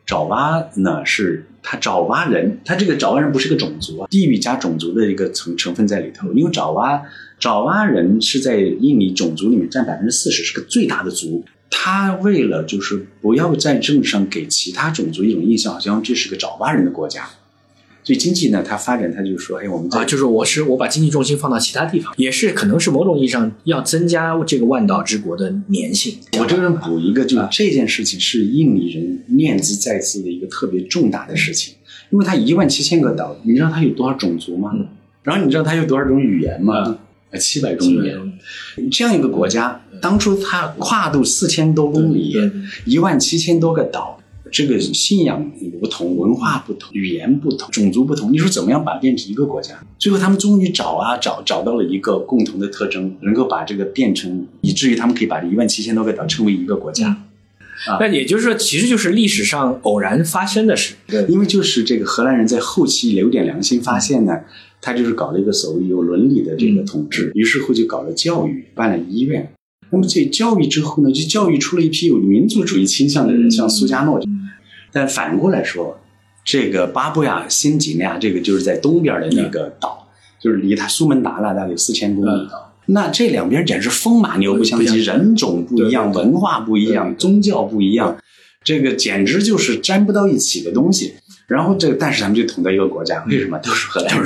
[0.04, 7.02] 爪哇呢是他爪哇人，他这个爪哇人不是个种族啊，地域加种族的一个成成分在里头，因为爪哇
[7.38, 11.44] 爪哇人是在印尼种族里面占百分之四十，是个最大的族。
[11.74, 17.26] 他为了就是不要在政治上给其他种族一种印象，好像这是个爪哇人的国家，
[18.04, 26.16] 所以经济呢，它发展，它就说，哎，我们啊，就是我是我把经济重心放到其他地方，也是可能是某种意义上要增加这个万岛之国的粘性。
[26.38, 31.74] 我这边补一个，就是啊这件事情是印尼人念兹在兹的一个特别重大的事情，
[32.10, 34.70] 因为它一万七千个岛，你知道它有多少种族吗？
[34.74, 34.88] 嗯
[35.22, 36.98] 然后你知道它有多少种语言吗嗯？
[37.30, 38.18] 呃，七百种语言。
[38.90, 42.50] 这样一个国家，当初它跨度四千多公里对，
[42.86, 44.20] 一万七千多个岛，
[44.52, 49.82] 这个信仰不同，文化不同，语言不同，种族不同，你说怎么样把它变成一个国家？
[49.98, 57.24] 最后他们终于找啊找，找到了一个共同的特征，能够把这个变成，以至于他们可以把这一万七千多个岛称为一个国家。
[57.98, 60.94] 那也就是说，其实就是历史上偶然发生的事。
[61.06, 64.40] 对，因为就是这个荷兰人在后期有点良心，发现呢，
[64.80, 69.50] 他就是搞了一个所谓有伦理的这个统治，于是乎就搞了教育，办了医院。
[69.92, 74.18] 那么这教育之后呢，就教育出了一批有民族主义倾向的人，嗯像苏加诺。
[74.90, 76.00] 但反过来说，
[76.44, 80.08] 这个巴布亚新几内亚这个就是在东边的那个岛，
[80.40, 82.50] 就是离它苏门答腊大概有四千公里的。
[82.86, 88.18] 那这两边简直风马牛不相及，人种不一样，文化不一样，宗教不一样，
[88.64, 91.14] 这个简直就是沾不到一起的东西。
[91.52, 94.24] 然后这个，但是咱们就统在一个国家，为什么都是荷兰人？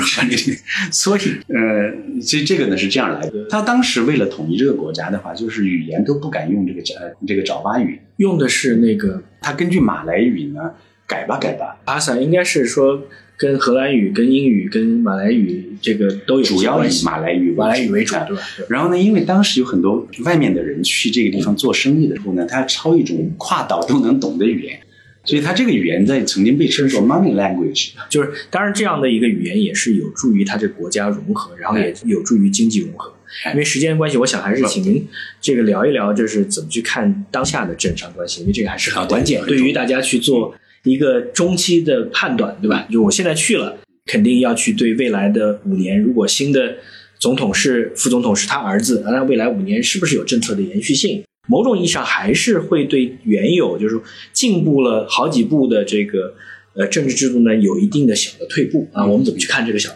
[0.93, 3.47] 所以，呃，其实这个呢是这样来的。
[3.51, 6.95] 他当时为了统一这个国家的话，就是语言都不敢用这个爪
[7.27, 10.71] 这个爪哇语，用的是那个他根据马来语呢
[11.07, 13.03] 改吧改吧，阿萨，应该是说
[13.37, 18.43] 跟荷兰语、跟英语、跟马来语这个都有主要以马来语马来语为主，啊对吧？
[18.69, 24.81] 然后呢，因为当时有很多外面的人去这个地方做生意的时候呢，他要抄一种跨岛都能懂的语言，
[25.27, 27.91] 所以他这个语言在曾经被称作 money language。
[28.09, 33.12] 就是当然这样的一个语言也是有助于它这个国家融合，然后也有助于经济融合。
[33.45, 35.05] 哎因为时间关系，我想还是请您
[35.41, 42.87] 这个聊一聊，就是怎么去看当下的政商关系，因为这个还是很关键，对于大家去做一个中期的判断，对吧？
[42.91, 46.77] 就我现在去了，肯定要去对未来的五年，如果新的
[47.19, 51.23] 总统是副总统是他儿子，那未来五年是不是有政策的延续性？
[51.47, 56.35] 某种意义上还是会对原有就是说进步了好几步的这个
[56.75, 59.07] 呃政治制度呢有一定的小的退步啊。
[59.07, 59.91] 我们怎么去看这个小？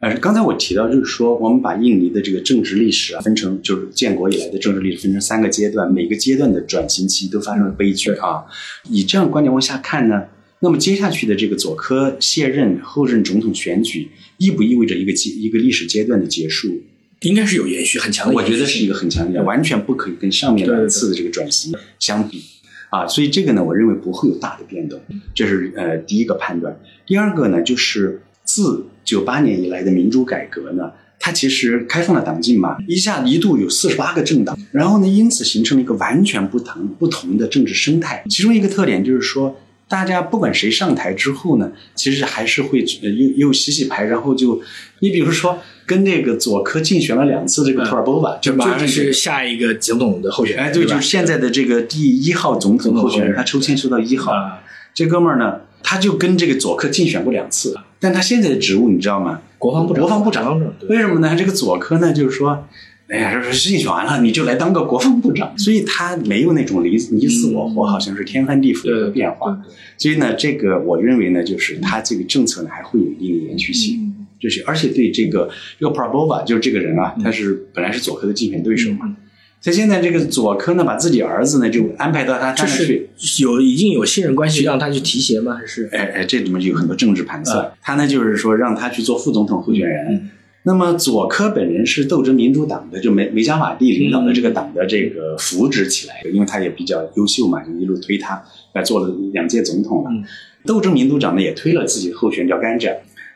[0.00, 8.44] 呃，刚才我提到，就是说，我们把印尼的这个政治历史啊，分成就是建国以来的政治历史分成三个阶段，每个阶段的转型期都发生了悲剧啊。
[8.88, 10.24] 以这样的观点往下看呢，
[10.60, 14.08] 那么接下去的这个佐科卸任后任总统选举，
[14.38, 16.80] 意不意味着一个阶一个历史阶段的结束？
[17.22, 22.42] 应该是有延续很强的我延续性，觉得是一个很强烈，完全不可以跟上面两次的这个转型相比
[22.88, 23.06] 啊。
[23.06, 24.98] 所以这个呢，我认为不会有大的变动，
[25.34, 26.80] 这是呃第一个判断。
[27.06, 38.24] 第二个呢，就是自九八年以来的民主改革呢，它其实开放了党禁嘛，一下一度有四十八个政党，然后呢，因此形成了一个完全不同不同的政治生态。
[38.30, 39.60] 其中一个特点就是说。
[39.90, 44.62] 大家不管谁上台之后呢，其实还是会呃又又洗洗牌，然后就，
[45.00, 54.30] 你比如说跟那个佐科竞选了两次这个托尔波瓦，就马上是下一个总统的候选人，哎，对，就是现在的这个第一号总统候选人，他抽签抽到一号。
[54.30, 54.62] 啊，
[54.94, 59.40] 这哥们儿呢，他就跟这个佐科竞选过两次，但他现在的职务你知道吗？
[59.58, 60.72] 国防部长，国防部长。
[60.88, 61.34] 为什么呢？
[61.36, 62.68] 这个佐科呢，就是说，
[63.10, 69.50] 哎呀，这是竞选完了，你就来当个国防部长，所以他没有那种你你死我活，好像是天翻地覆的一个变化。
[69.52, 73.98] 对所以呢，这个我认为呢，就是他这个政策呢还会有一定的延续性。
[73.98, 74.06] 嗯
[74.40, 79.00] 就是而且对这个这个 Prabova 就是这个人啊，他是本来是佐科的竞选对手嘛。
[79.02, 79.16] 嗯
[79.62, 83.10] 他现在这个佐科呢，把自己儿子呢就安排到他这是
[83.42, 85.54] 有已经有信任关系让他去提携吗？
[85.60, 87.70] 还是哎哎，这里面有很多政治盘算。
[87.82, 90.14] 他呢就是说让他去做副总统候选人。
[90.14, 90.30] 嗯
[90.64, 98.42] 那么佐科本人是斗争民主党的，就梅梅加瓦蒂领导的这个党的这个扶植起来的，因为他也比较优秀嘛，就一路推他，
[98.74, 100.10] 来做了两届总统了。
[100.10, 100.24] 嗯
[100.66, 102.94] 斗争民主党呢也推了自己候选叫甘蔗。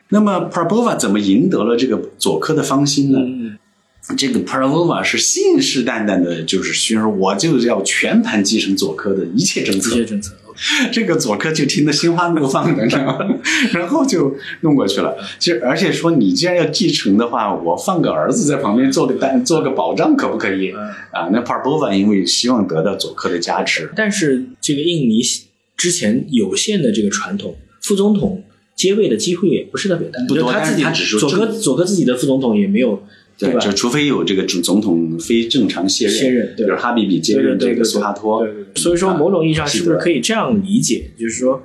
[0.09, 3.17] 那么 Prabhova 怎么赢得了这个佐科的芳心呢？
[3.19, 3.57] 嗯
[4.15, 9.89] 这个 Prabhova 是信誓旦旦的，就是宣说我就要全盘继承佐科的一切政策。
[9.89, 10.35] 一切政策，
[10.91, 13.19] 这个佐科就听得心花怒放的，你知道吗？
[13.73, 15.15] 然后就弄过去了。
[15.39, 20.71] 其实，而且说你既然要继承的话，我放个儿子在旁边做个担做个保障，可不可以？
[20.71, 20.79] 嗯
[21.11, 25.21] 啊，那 Prabhova 因为希望得到佐科的加持，但是这个印尼
[25.77, 28.43] 之前有限的这个传统，副总统
[28.75, 33.01] 接位的机会也不是特别大，不多就是他自己他只是佐科正佐科自己的副总统也没有，
[33.51, 33.59] 吧？
[33.59, 41.63] 就除非有这个总总统非正常卸任，卸任对比如哈比比接任这个苏哈托，对对对，所以说某种意义上是不是可以这样理解，就是说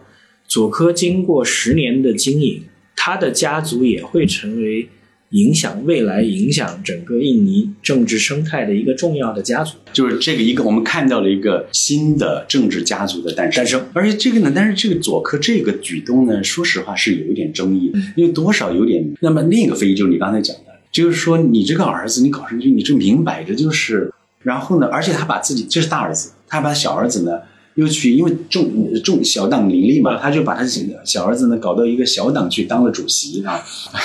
[0.48, 2.62] 佐科经过十年的经营，
[2.96, 4.88] 他的家族也会成为
[5.30, 9.76] 影响未来影响整个印尼政治生态的一个重要的家族。
[9.92, 19.08] 就是这个一个我们看到了一个新的政治家族的诞生，诞生而且这个呢，但是这个佐科这个举动呢，说实话是有一点争议，嗯因为多少有点。
[19.20, 24.12] 那么另一个非议就是你刚才讲的，就是说你这个儿子你搞上去，你这明摆着就是，
[24.43, 27.41] 然后呢，而且他把自己这是大儿子，他把小儿子呢。
[27.76, 30.66] 又去，因为众众小党林立嘛，他就把他
[31.05, 33.62] 小儿子呢搞到一个小党去当了主席啊，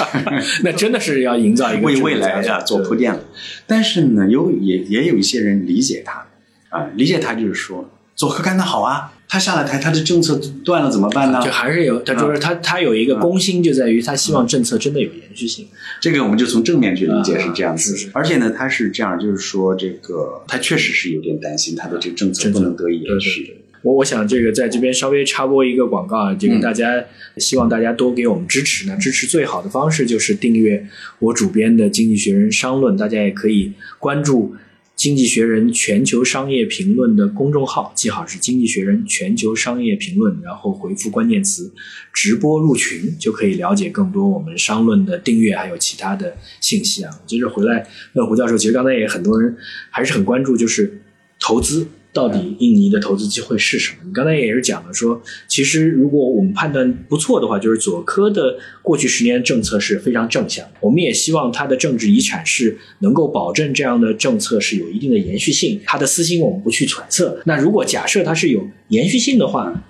[0.64, 3.20] 那真的是要营造一个为未来啊做铺垫了。
[3.66, 6.26] 但是呢，有也也有一些人理解他
[6.70, 11.42] 啊，理解他就是说，佐科干得好啊，他下了台，他的政策断了怎么办呢？
[11.44, 15.68] 就还是有，他就是他他有一个公心，就在于他希望政策真的有延续性。
[16.00, 23.58] 这个我们就从正面去理解是这样子，而且呢，他是这样，就是说这个他确实是有点担心他的这个政策不能得以延续。
[23.82, 27.04] 我我想这个在这边稍微插播一个广告啊，这个嗯大家、
[27.38, 28.98] 希望大家多给我们支持呢。
[28.98, 30.88] 支持最好的方式就是订阅
[31.20, 34.56] 我主编的《经济学人商论》，大家也可以关注
[35.06, 41.72] 《经济学人全球商业评论》的公众号，记好是《经济学人全球商业评论》，然后回复关键词
[42.12, 47.12] “直播入群”，就可以了解更多我们商论的订阅还有其他的信息啊。
[47.28, 49.56] 接着回来，问胡教授，其实刚才也很多人
[49.92, 51.00] 还是很关注，就是
[51.40, 51.86] 投资。
[52.16, 53.98] 到底印尼的投资机会是什么？
[54.06, 60.66] 你刚才也是讲了说，其实如果我们判断不错的话，就是佐科的过去十年政策是非常正向。
[60.80, 65.82] 我们也希望他的政治遗产是能够保证这样的政策是有一定的延续性。
[65.84, 67.38] 他的私心我们不去揣测。
[67.44, 69.84] 那如果假设它是有延续性的话，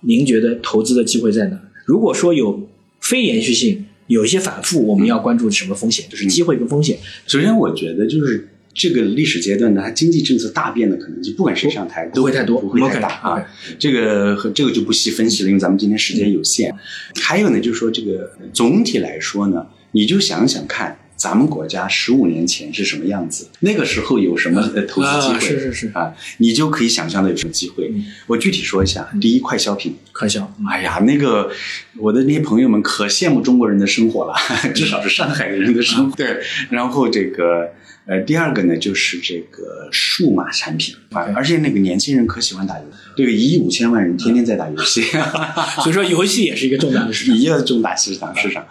[0.00, 1.58] 您觉得投资的机会在哪？
[1.86, 2.68] 如果说有
[3.00, 6.04] 非延续性，有一些反复，我们要关注什么风险？
[6.10, 6.98] 就是机会跟风险。
[7.26, 13.44] 首先，我觉得就是这个历史阶段呢，它经济政策大变的可能性，不管谁上台都会太多，不会太大啊。
[13.78, 16.72] 这个和这个就不细分析了，因为咱们今天时间有限。
[17.20, 25.34] 还有呢，就是说这个总体来说呢，你就想想看，咱们国家十五年前是什么样子，那个时候有什么呃投资机会？
[25.34, 27.90] 啊、是是是啊，你就可以想象的有什么机会。
[27.94, 30.50] 嗯、我具体说一下，第一，快消品，快消。
[30.70, 31.50] 哎呀，那个
[31.98, 34.34] 我的那些朋友们可羡慕中国人的生活了，
[34.74, 36.16] 至少是上海人的生活。
[36.16, 36.40] 对，
[36.70, 37.70] 然后这个。
[38.06, 45.02] 呃，第二个呢，就是这个数码产品啊，而且那个年轻人可喜欢打游戏，这个一亿五千万人天天在打游戏，
[45.84, 48.66] 所以说游戏也是一个重大的市场， 一个重大市场市场。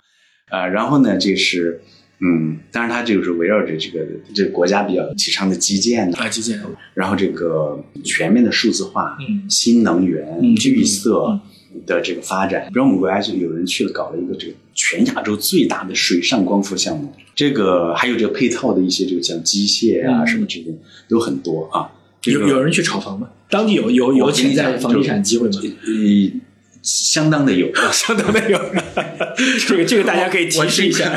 [0.50, 1.80] 啊，然后呢，这是
[2.22, 6.60] 嗯，当然它就是围绕着这个这个国家比较提倡的基建啊，基建，
[6.94, 11.40] 然后这个全面的数字化、嗯，新能源、嗯、绿色
[11.86, 12.68] 的这个发展。
[12.68, 17.14] 比如我们国家就有人去了搞了一个这个全亚洲最大的水上光伏项目。
[17.34, 20.66] 这个还有这个配套的一些，这个像机械啊、嗯、什么这些
[21.08, 21.90] 都很多啊。
[22.22, 23.30] 这有有人去炒房吗？
[23.50, 25.54] 当地有有有潜在房地产机会吗？
[25.62, 26.40] 呃，
[26.82, 28.58] 相当的有， 相当的有。
[29.68, 31.12] 这个这个大家可以提示一下。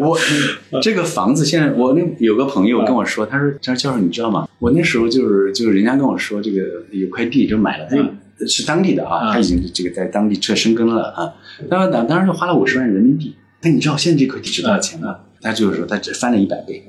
[0.00, 0.18] 我
[0.82, 4.48] 这个房子现在，我那有个朋友跟我说，他说：“他说教授，你知道吗？
[4.58, 11.34] 我那时候就是就是人家跟我说，这个有块地就买了，他是当地的啊，他已经这个在当地彻生根了啊。
[11.68, 13.34] 当然当然就花了五十万人民币。
[13.60, 16.84] 但你知道现在这块地值多少钱吗？”他就是说，他只翻了一百倍，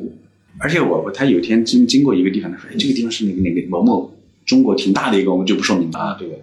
[0.59, 4.13] 而且我他有一天经经过一个地方，他说：“哎，这个地方是那个那个某某
[4.45, 6.33] 中国挺大的一个，我们就不说名了啊。”这个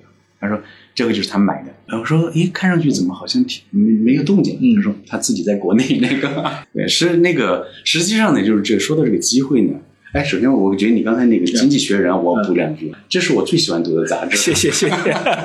[0.40, 0.60] 他说
[0.94, 1.68] 这个就是他买的。
[1.86, 9.74] 然后我说：“诶，看上去怎么好像挺没没个动静？”他说他自己在国内那个， 对，是那个实际上呢，就是这说到这个机会呢。
[10.12, 14.36] 哎，首先我觉得你刚才那个《经济学人》，我补两句，这是我最喜欢读的杂志。
[14.36, 14.96] 谢谢谢谢。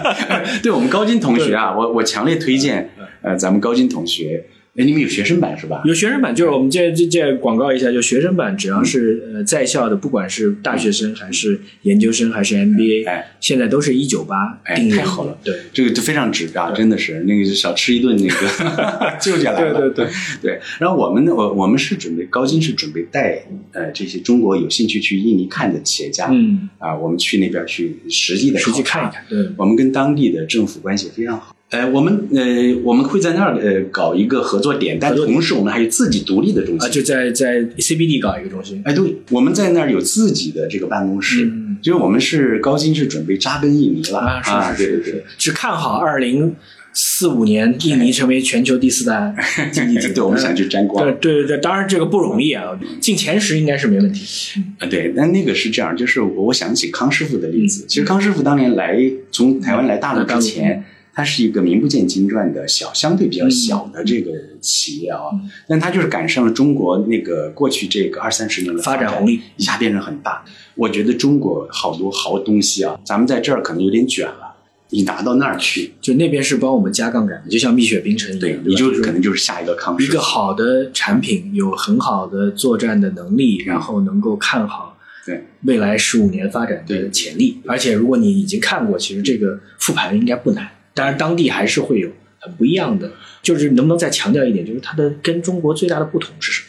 [0.64, 2.90] 对我们高金同学啊，我我强烈推荐
[3.22, 4.46] 呃咱们高金同学。
[4.78, 5.82] 哎，你们有学生版是吧？
[5.86, 20.14] 有学生版，就是我们这这这广告一下，就学生版，只要是呃在校的，不管是大学生还是研究生还是 MBA，哎，现在都是一九八，哎，太好了，对，这个就非常值啊，真的是那个少吃一顿那个救下来了，对对对
[20.44, 20.60] 对。
[20.80, 31.55] 然后我们呢，我我们是准备高金是准备带呃这些中国有兴趣去印尼看的企业家，嗯啊，我们去那边去实际的实际看一看，对，我们跟当地的政府关系非常好。
[31.72, 32.44] 呃，我们呃
[32.84, 38.82] 我们会在那儿呃搞一个合作点，但同时我们还有自己独立的中心啊，就在在 CBD 搞一个中心。
[38.86, 44.42] 哎，对，我们在那儿有自己的这个办公室，嗯就是我们是高金是准备扎根印尼了啊，
[44.74, 45.24] 是是是对对对。
[45.38, 46.56] 是，是看好二零
[46.94, 49.36] 四五年印尼成为全球第四大
[49.74, 50.14] 经济体。
[50.14, 51.04] 对，我们想去沾光。
[51.04, 54.62] 对对对对，当然这个不容易啊，进前十应该是没问题。
[54.80, 57.84] 啊，对，但那个是这样，就是我我想起康师傅的例子。
[57.84, 58.98] 嗯其实康师傅当年来
[59.32, 60.84] 从台湾来大陆之前，
[61.16, 70.44] 他是一个名不见经传的小，相对比较小的这个企业啊，嗯但它就是赶上了中国那个过去这个二三十年的发展红利，一下变成很大。
[70.76, 74.58] 我觉得中国好多好东西啊，咱们在这儿可能有点卷了，
[74.90, 80.12] 你拿到那儿去，就那边是帮我们加杠杆的，就像蜜雪冰城一样，对你就是可能就是下一个康师傅。
[80.12, 87.62] 一个好的产品，有很好的作战的能力，然后能够看好对未来十五年发展的潜力。
[87.66, 90.70] 而且如果你已经看过，其实这个复盘应该不难。
[90.96, 93.12] 当然，当地还是会有很不一样的。
[93.44, 96.68] 就是能不能再强调一点，就是它的跟中国最大的不同是什么？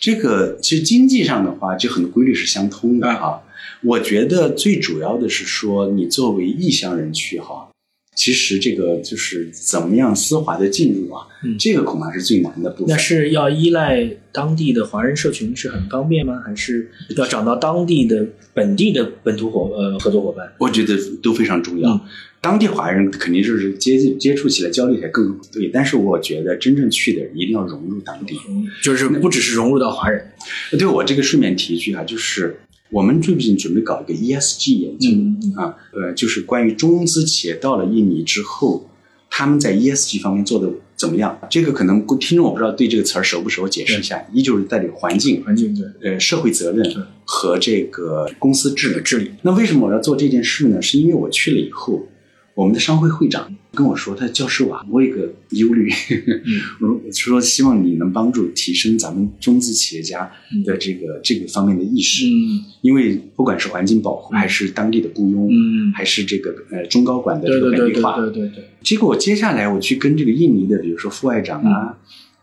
[0.00, 3.42] 这个其实经济上的话，就很多规律是相通的啊。
[3.82, 7.69] 我觉得最主要的是说，你作为异乡人去哈，
[8.20, 12.94] 其实这个就是怎么样丝滑的进入啊，嗯这个恐怕是最难的部分。
[12.94, 16.38] 那是要依赖当地的华人社群是很方便吗？
[16.44, 20.52] 还是要找到当地的本地的本土伙呃合作伙伴？
[20.58, 21.90] 我觉得都非常重要。
[21.90, 22.00] 嗯
[22.42, 28.34] 当地华人肯定就是接接触起来交流起来更对，但是我觉得真正去的人一定要融入当地。
[28.48, 30.26] 嗯，就是不只是融入到华人，
[30.78, 32.60] 对我这个顺便提一句啊，就是
[32.90, 35.10] 我们最近准备搞一个 ESG 研究、
[35.60, 38.90] 啊，呃，就是关于中资企业到了印尼之后，
[39.30, 41.38] 他们在 ESG 方面做的怎么样？
[41.48, 44.20] 这个可能听众我不知道对这个词儿熟不熟，解释一下。
[44.32, 49.00] 一就是在这个环境、环境对呃社会责任对和这个公司治理。
[49.02, 49.30] 治理。
[49.42, 50.82] 那为什么我要做这件事呢？
[50.82, 52.08] 是因为我去了以后，
[52.54, 55.88] 我们的商会会长跟我说，他教授啊，我有个忧虑，
[56.80, 60.30] 我说希望你能帮助提升咱们中资企业家
[60.64, 62.64] 的这个、这个方面的意识，嗯。
[62.82, 64.36] 因为不管是环境保护，嗯。
[64.36, 71.96] 还是当地的雇佣，嗯，还是这个呃中高管的这个对对对对本地化，对对对，结果我接下来我去跟这个印尼的，比如说副外长啊、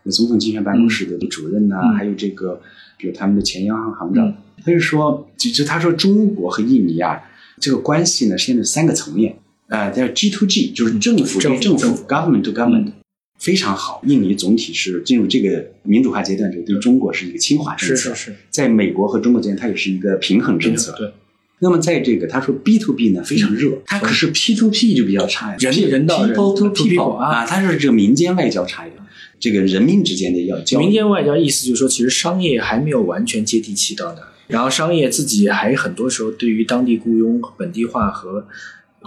[0.09, 1.93] 总统竞选办公室的主任呐、嗯。
[1.95, 2.61] 还有这个，
[2.97, 4.35] 比如他们的前央行行长，嗯。
[4.63, 7.19] 他就说，就就他说中国和印尼啊，
[7.59, 9.37] 这个关系呢，现在三个层面，
[9.67, 12.93] 啊、叫 G to G，就是政府对政府 （government to government）、嗯。
[13.39, 14.01] 非常好。
[14.07, 20.95] 印尼总体是进入这个民主化阶段之后，对中国是一个亲华政策，是是是，在美国和中国之间，它也是一个平衡政策。
[20.97, 21.13] 对，
[21.59, 27.41] 那么在这个他说 B to B 呢非常热，它可是 P to P 就比较差呀，人人到人 people to people 啊。
[27.41, 28.99] 啊，它是这个民间外交差一点，
[29.39, 38.47] 这个人民之间的要交民间外交意思就是说，其实商业还没有完全接地气到那儿，然后商业自己还很多时候对于当地雇佣、本地化和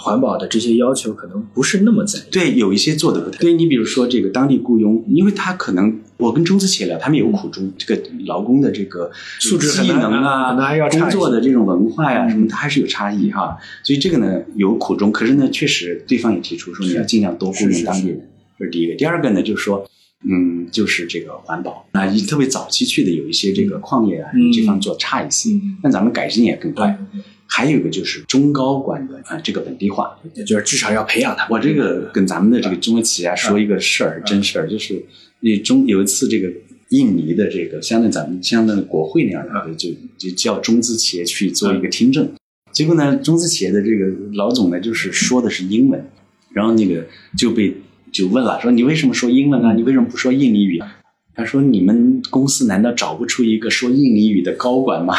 [0.01, 2.23] 环保的这些要求可能不是那么在意。
[2.31, 3.53] 对，有一些做的不太对。
[3.53, 10.55] 你比如说这个当地雇佣，因为他可能我跟中资企业聊，他们有苦衷，这个劳工的这个素质技能啊
[10.89, 13.57] 工作的这种文化呀、嗯什么，它还是有差异哈。
[13.83, 18.29] 所以这个呢有苦衷，可是呢，确实对方也提出说你要尽量多雇佣当地人，
[18.59, 18.97] 这是第一个。
[18.97, 19.87] 第二个呢，就是说。
[20.23, 26.95] 嗯，就是这个环保啊，一特别早期去的有一些这个矿业啊，嗯这方做差一些，嗯，但咱们改进也更快。
[27.11, 27.23] 对，
[27.53, 31.49] 还有一个就是中高管的啊，这个本地化，也就是至少要培养他们。
[31.51, 35.05] 我这个跟咱们的这个中国企业家说一个事儿，真事儿，就是
[35.41, 36.49] 那中有一次这个
[36.91, 42.33] 印尼的这个相当于咱们相当于国会那样的，就就叫中资企业去做一个听证，
[42.73, 46.09] 结果呢，中资企业的这个老总呢，就是说的是英文，
[46.53, 47.77] 然后那个就被
[48.13, 49.73] 就问了，说你为什么说英文啊？
[49.75, 51.00] 你为什么不说印尼语啊？
[51.35, 55.15] 他说：“你们公司难道找不出一个说印尼语的高管吗？”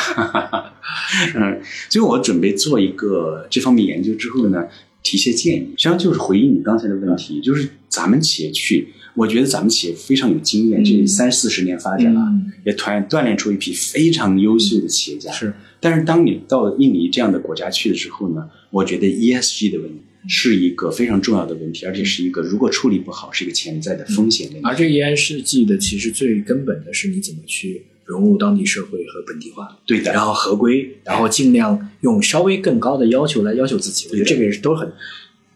[1.35, 1.59] 嗯，
[1.89, 4.67] 所以我准备做一个这方面研究之后呢，
[5.01, 5.69] 提些建议。
[5.77, 15.31] 实际上就是回应你刚才的问题，就是咱们企业去，我觉得咱们企业非常有经验，嗯这三四十年发展了，嗯也团锻炼出一批非常优秀的企业家。
[15.31, 24.61] 是，但是当你到印尼这样的国家去的时候呢，我觉得 ESG 的问题是一个非常重要的问题，而且是一个如果处理不好，是一个潜在的风险问题。
[24.63, 34.07] 而这 AI 设计的其实最根本的是你怎么去融入当地社会和本地化，对的，然后合规，然后尽量用稍微更高的要求来要求自己。
[34.09, 34.91] 我觉得这个也是都很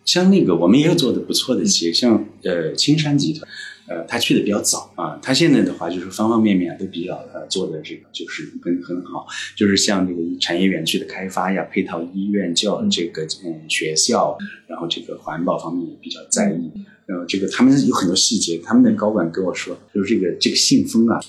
[0.05, 3.47] 像那个我们也有做的不错的企业，像呃青山集团，
[3.87, 16.71] 呃他去的比较早啊，他现在的话就是方方面面都比较呃做的这个就是很很好，就是像这个产业园区的开发呀、配套医院、教嗯这个嗯学校，然后这个环保方面也比较在意。
[17.05, 21.19] 然后这个他们有很多细节，他们的高管跟我说，就是这个这个信封啊，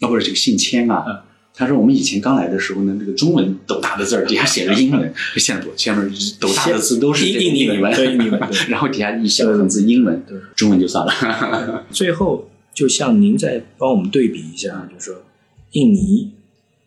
[0.00, 1.12] 啊不是这个信签啊嗯，
[1.58, 6.06] 他说我们以前刚来的时候呢，这个中文斗大的字儿底下写着英文，现在不，前面
[6.38, 11.86] 斗大的字都是这个印尼文，对印尼文对然后底下一小横字英文，对中文就算了。
[11.90, 15.24] 最后，就像您再帮我们对比一下，就是说
[15.70, 16.30] 印尼、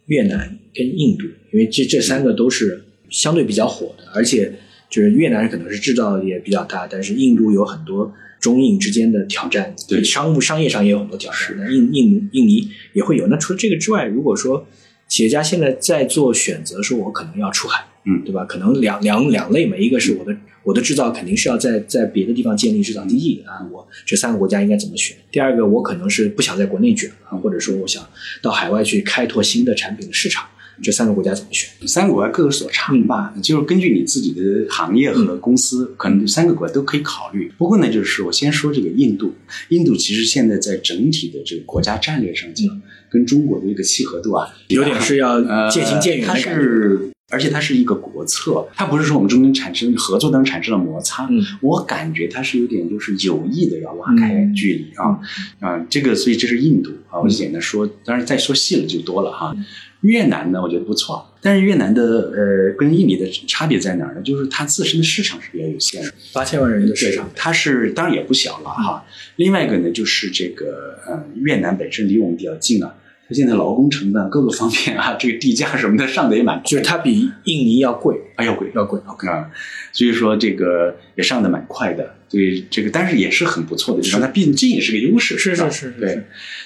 [0.06, 4.54] 越南跟印度，因为这这三个都是相对比较火的，而且
[4.88, 11.56] 就是越南可能是制造也比较大，但是印度有很多中印之间的挑战，对商务商业上也有很多挑战。
[11.58, 13.28] 那印印印尼也会有。
[13.28, 14.66] 那除了这个之外，如果说
[15.08, 18.46] 企业家现在在做选择，说我可能要出海，嗯对吧？
[18.46, 25.18] 可能两两两类嘛，一个是我的我的制造肯定是要在在别的地方建立制造基地啊，我这三个国家应该怎么选？
[25.32, 28.08] 第二个，我可能是不想在国内卷啊，或者说我想
[28.42, 30.48] 到海外去开拓新的产品的市场，
[30.82, 31.88] 这三个国家怎么选？
[31.88, 37.52] 三个国家各有所长吧，就是根据你自己的行业和公司，可能三个国家都可以考虑。
[37.58, 39.34] 不过呢，就是我先说这个印度，
[39.70, 46.62] 印度其实现在在整体的这个国家战略上讲，跟中国的一个契合度啊，有点是要渐行渐远的呃它感觉。
[46.62, 47.00] 是。
[47.32, 55.20] 而且它是一个国策，它不是说我们中间产生合作当中产生了摩擦，嗯我感觉它是有点就是有意的要拉开嗯距离啊、
[55.60, 59.56] 啊，这个所以这是印度啊，我就简单说，当然再说细了就多了哈。
[60.02, 64.22] 越南呢，我觉得不错，但是越南的呃跟印尼的差别在哪儿呢？
[64.22, 69.06] 就是它自身的市场是比较有限的，八千万人的市场，，它是当然也不小了哈。
[69.36, 72.96] 另外一个呢，就是这个呃越南本身离我们比较近啊，
[73.28, 79.00] 它现在劳工成本各个方面啊，这个地价什么的上的也蛮快，就是它比印尼要贵，哎要贵要贵。
[79.06, 79.52] OK，啊，
[79.92, 86.24] 所以说这个也上的蛮快的，所以这个但是也是很不错的地方，它毕竟这也是个优势，是吧是是是对。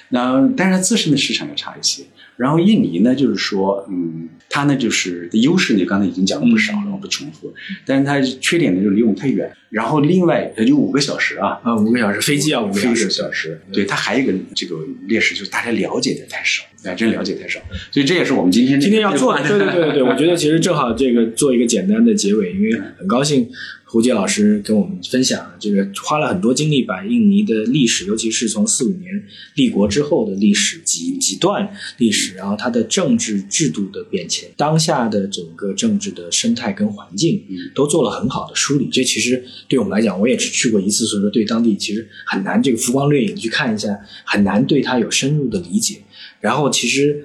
[0.10, 2.04] 那但是它自身的市场要差一些。
[2.36, 7.54] 然后印尼呢，就是说，嗯，它呢就是的优势呢，刚才已经讲了不少了，嗯我不重复。
[7.86, 9.52] 但是它缺点呢，就是离我们太远。
[9.70, 13.60] 然后另外也就五个小时啊，啊，五个小时飞机要五个小时小时。
[13.72, 14.78] 对，它还有一个这个
[15.08, 17.60] 劣势，就是大家了解的太少，哎，真了解太少。
[17.92, 23.50] 所以这也是我们今天今天要做 的，对对对对对，我觉得其实正好这个做一个简单的结尾，因为很高兴
[23.94, 29.24] 胡杰老师跟我们分享这个花了很多精力把印尼的历史，尤其是从四五年
[29.54, 38.89] 立国之后的历史几几段历史，然后它的政治制度的变迁，当下的整个政治的生态跟环境嗯都做了很好的梳理。
[38.91, 46.00] 这其实对我们来讲，我也只去过一次，所以说对当地其实很难这个浮光掠影去看一下，很难对它有深入的理解。
[46.39, 47.24] 然后其实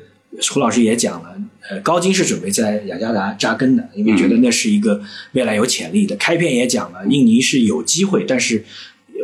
[0.51, 1.37] 胡老师也讲了，
[1.69, 5.01] 呃，高金是准备在雅加达扎根的，因为觉得那是一个
[5.33, 6.15] 未来有潜力的。
[6.17, 8.65] 开篇也讲了，印尼是有机会，但是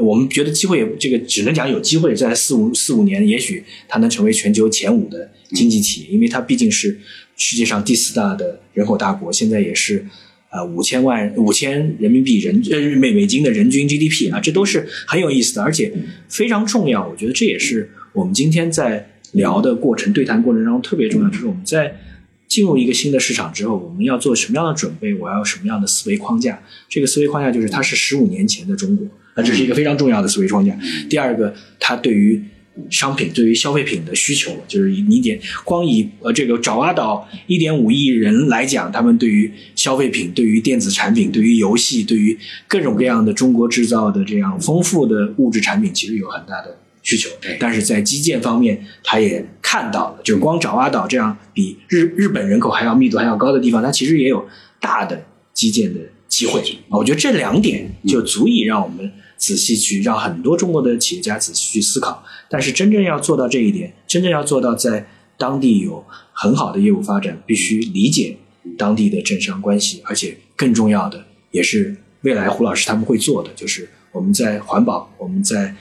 [0.01, 6.99] 我们觉得机会也这个只能讲有机会，在四五四五年，也许它能成为全球前五的经济体，因为它毕竟是
[7.37, 10.07] 世界上第四大的人口大国，现在也是。
[10.57, 15.93] 呃，五千万五千人民币人呃美美金的人均 GDP 啊，这都是很有意思的，而且
[16.29, 17.09] 非常重要。
[17.09, 22.01] 我觉得这也是我们今天在聊的过程、对谈过程当中特别重要，就是我们在
[22.49, 25.15] 进入一个新的市场之后，我们要做什么样的准备？
[25.15, 26.63] 我要有什么样的思维框架？
[26.89, 29.07] 这个思维框架就是它是十五年前的中国，
[29.37, 30.77] 那这是一个非常重要的思维框架。
[31.09, 32.41] 第二个，它对于
[32.91, 47.31] 商品、对于消费品的需求，就是你点光以呃这个爪哇岛一点五亿人来讲，他们对于消费品、对于电子产品、对于游戏、对于各种各样的中国制造的这样丰富的物质产品，其实有很大的需求。
[47.61, 54.49] 但是在基建方面，他也看到了，就是光爪哇岛这样比日日本人口还要密度还要高的地方，它其实也有
[54.81, 56.61] 大的基建的机会。
[56.89, 62.25] 啊，我觉得这两点就足以让我们仔细去让很多中国的企业家仔细去思考。
[62.51, 68.37] 但是真正要做到这一点，真正要做到在当地有很好的业务发展，必须理解
[68.79, 75.75] 当地的政商关系，而且更重要的也是未来胡老师他们会做的，就是我们在环保，我们在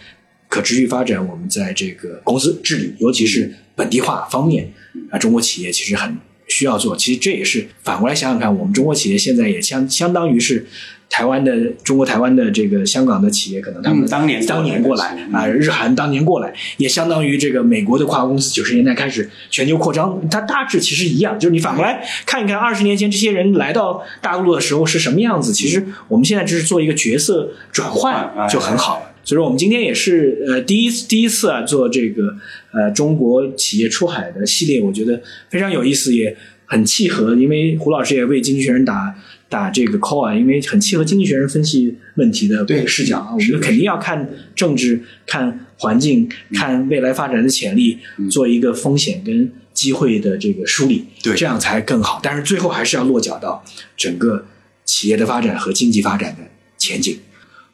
[0.53, 4.71] 可持续发展，我们在这个公司治理，尤其是本地化方面
[5.09, 6.15] 啊，中国企业其实很
[6.47, 6.95] 需要做。
[6.95, 10.67] 其实这也是反过来想想看，我们中国企业现在也相相当于是
[11.09, 21.39] 台湾的中国台湾的这个香港的企业，可能他们嗯当年当年过来嗯啊，日韩当年过来，也相当于这个美国的跨国公司九十年代开始全球扩张，它大致其实一样。
[21.39, 29.09] 就是你反过来看一看，二十年前这些人来到大陆的时候是什么样子，其实我们现在只是做一个角色转换就很好。
[29.25, 32.35] 所以说，我们今天也是呃第一第一次啊做这个
[32.73, 37.33] 呃中国企业出海的系列，我觉得非常有意思，也很契合。
[37.35, 39.15] 因为胡老师也为《经济学人》打
[39.47, 43.29] 打这个 call 啊，因为很契合《经济学人》分析问题的对视角啊。
[43.33, 47.99] 我们肯定要看政治、看环境、看未来发展的潜力，
[48.29, 52.19] 做一个风险跟机会的这个梳理，对这样才更好。
[52.21, 53.63] 但是最后还是要落脚到
[53.95, 54.45] 整个
[54.83, 56.41] 企业的发展和经济发展的
[56.77, 57.17] 前景。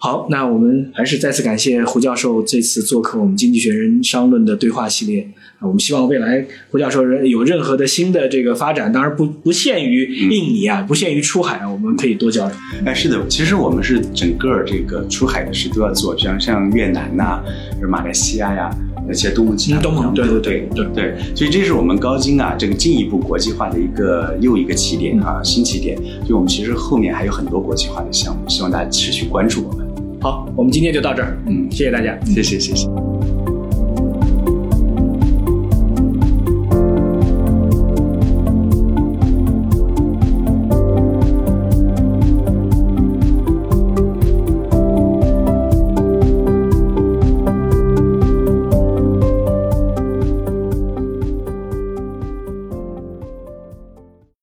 [0.02, 5.30] 好，那我们还是再次感谢胡教授这次做客我们《经济学人商论》的对话系列
[5.60, 5.68] 啊。
[5.68, 12.56] 我们希望未来胡教授有任何的新的这个发展，当然不不限于印尼啊，不限于出海啊，我们可以多交流。
[12.86, 17.44] 哎，是的，其实我们是整个这个出海的事都要做，像像越南呐、
[17.90, 18.74] 马来西亚呀。
[19.06, 25.98] 那些东盟其他东盟，对对对对对，所以这是我们高精啊，这个进一步国际化的一个又一个起点啊，新起点。
[26.28, 29.89] 就我们其实后面还有很多国际化的项目，希望大家持续关注我们。
[30.22, 33.09] 好，我们今天就到这儿，嗯，谢谢大家，谢谢谢谢。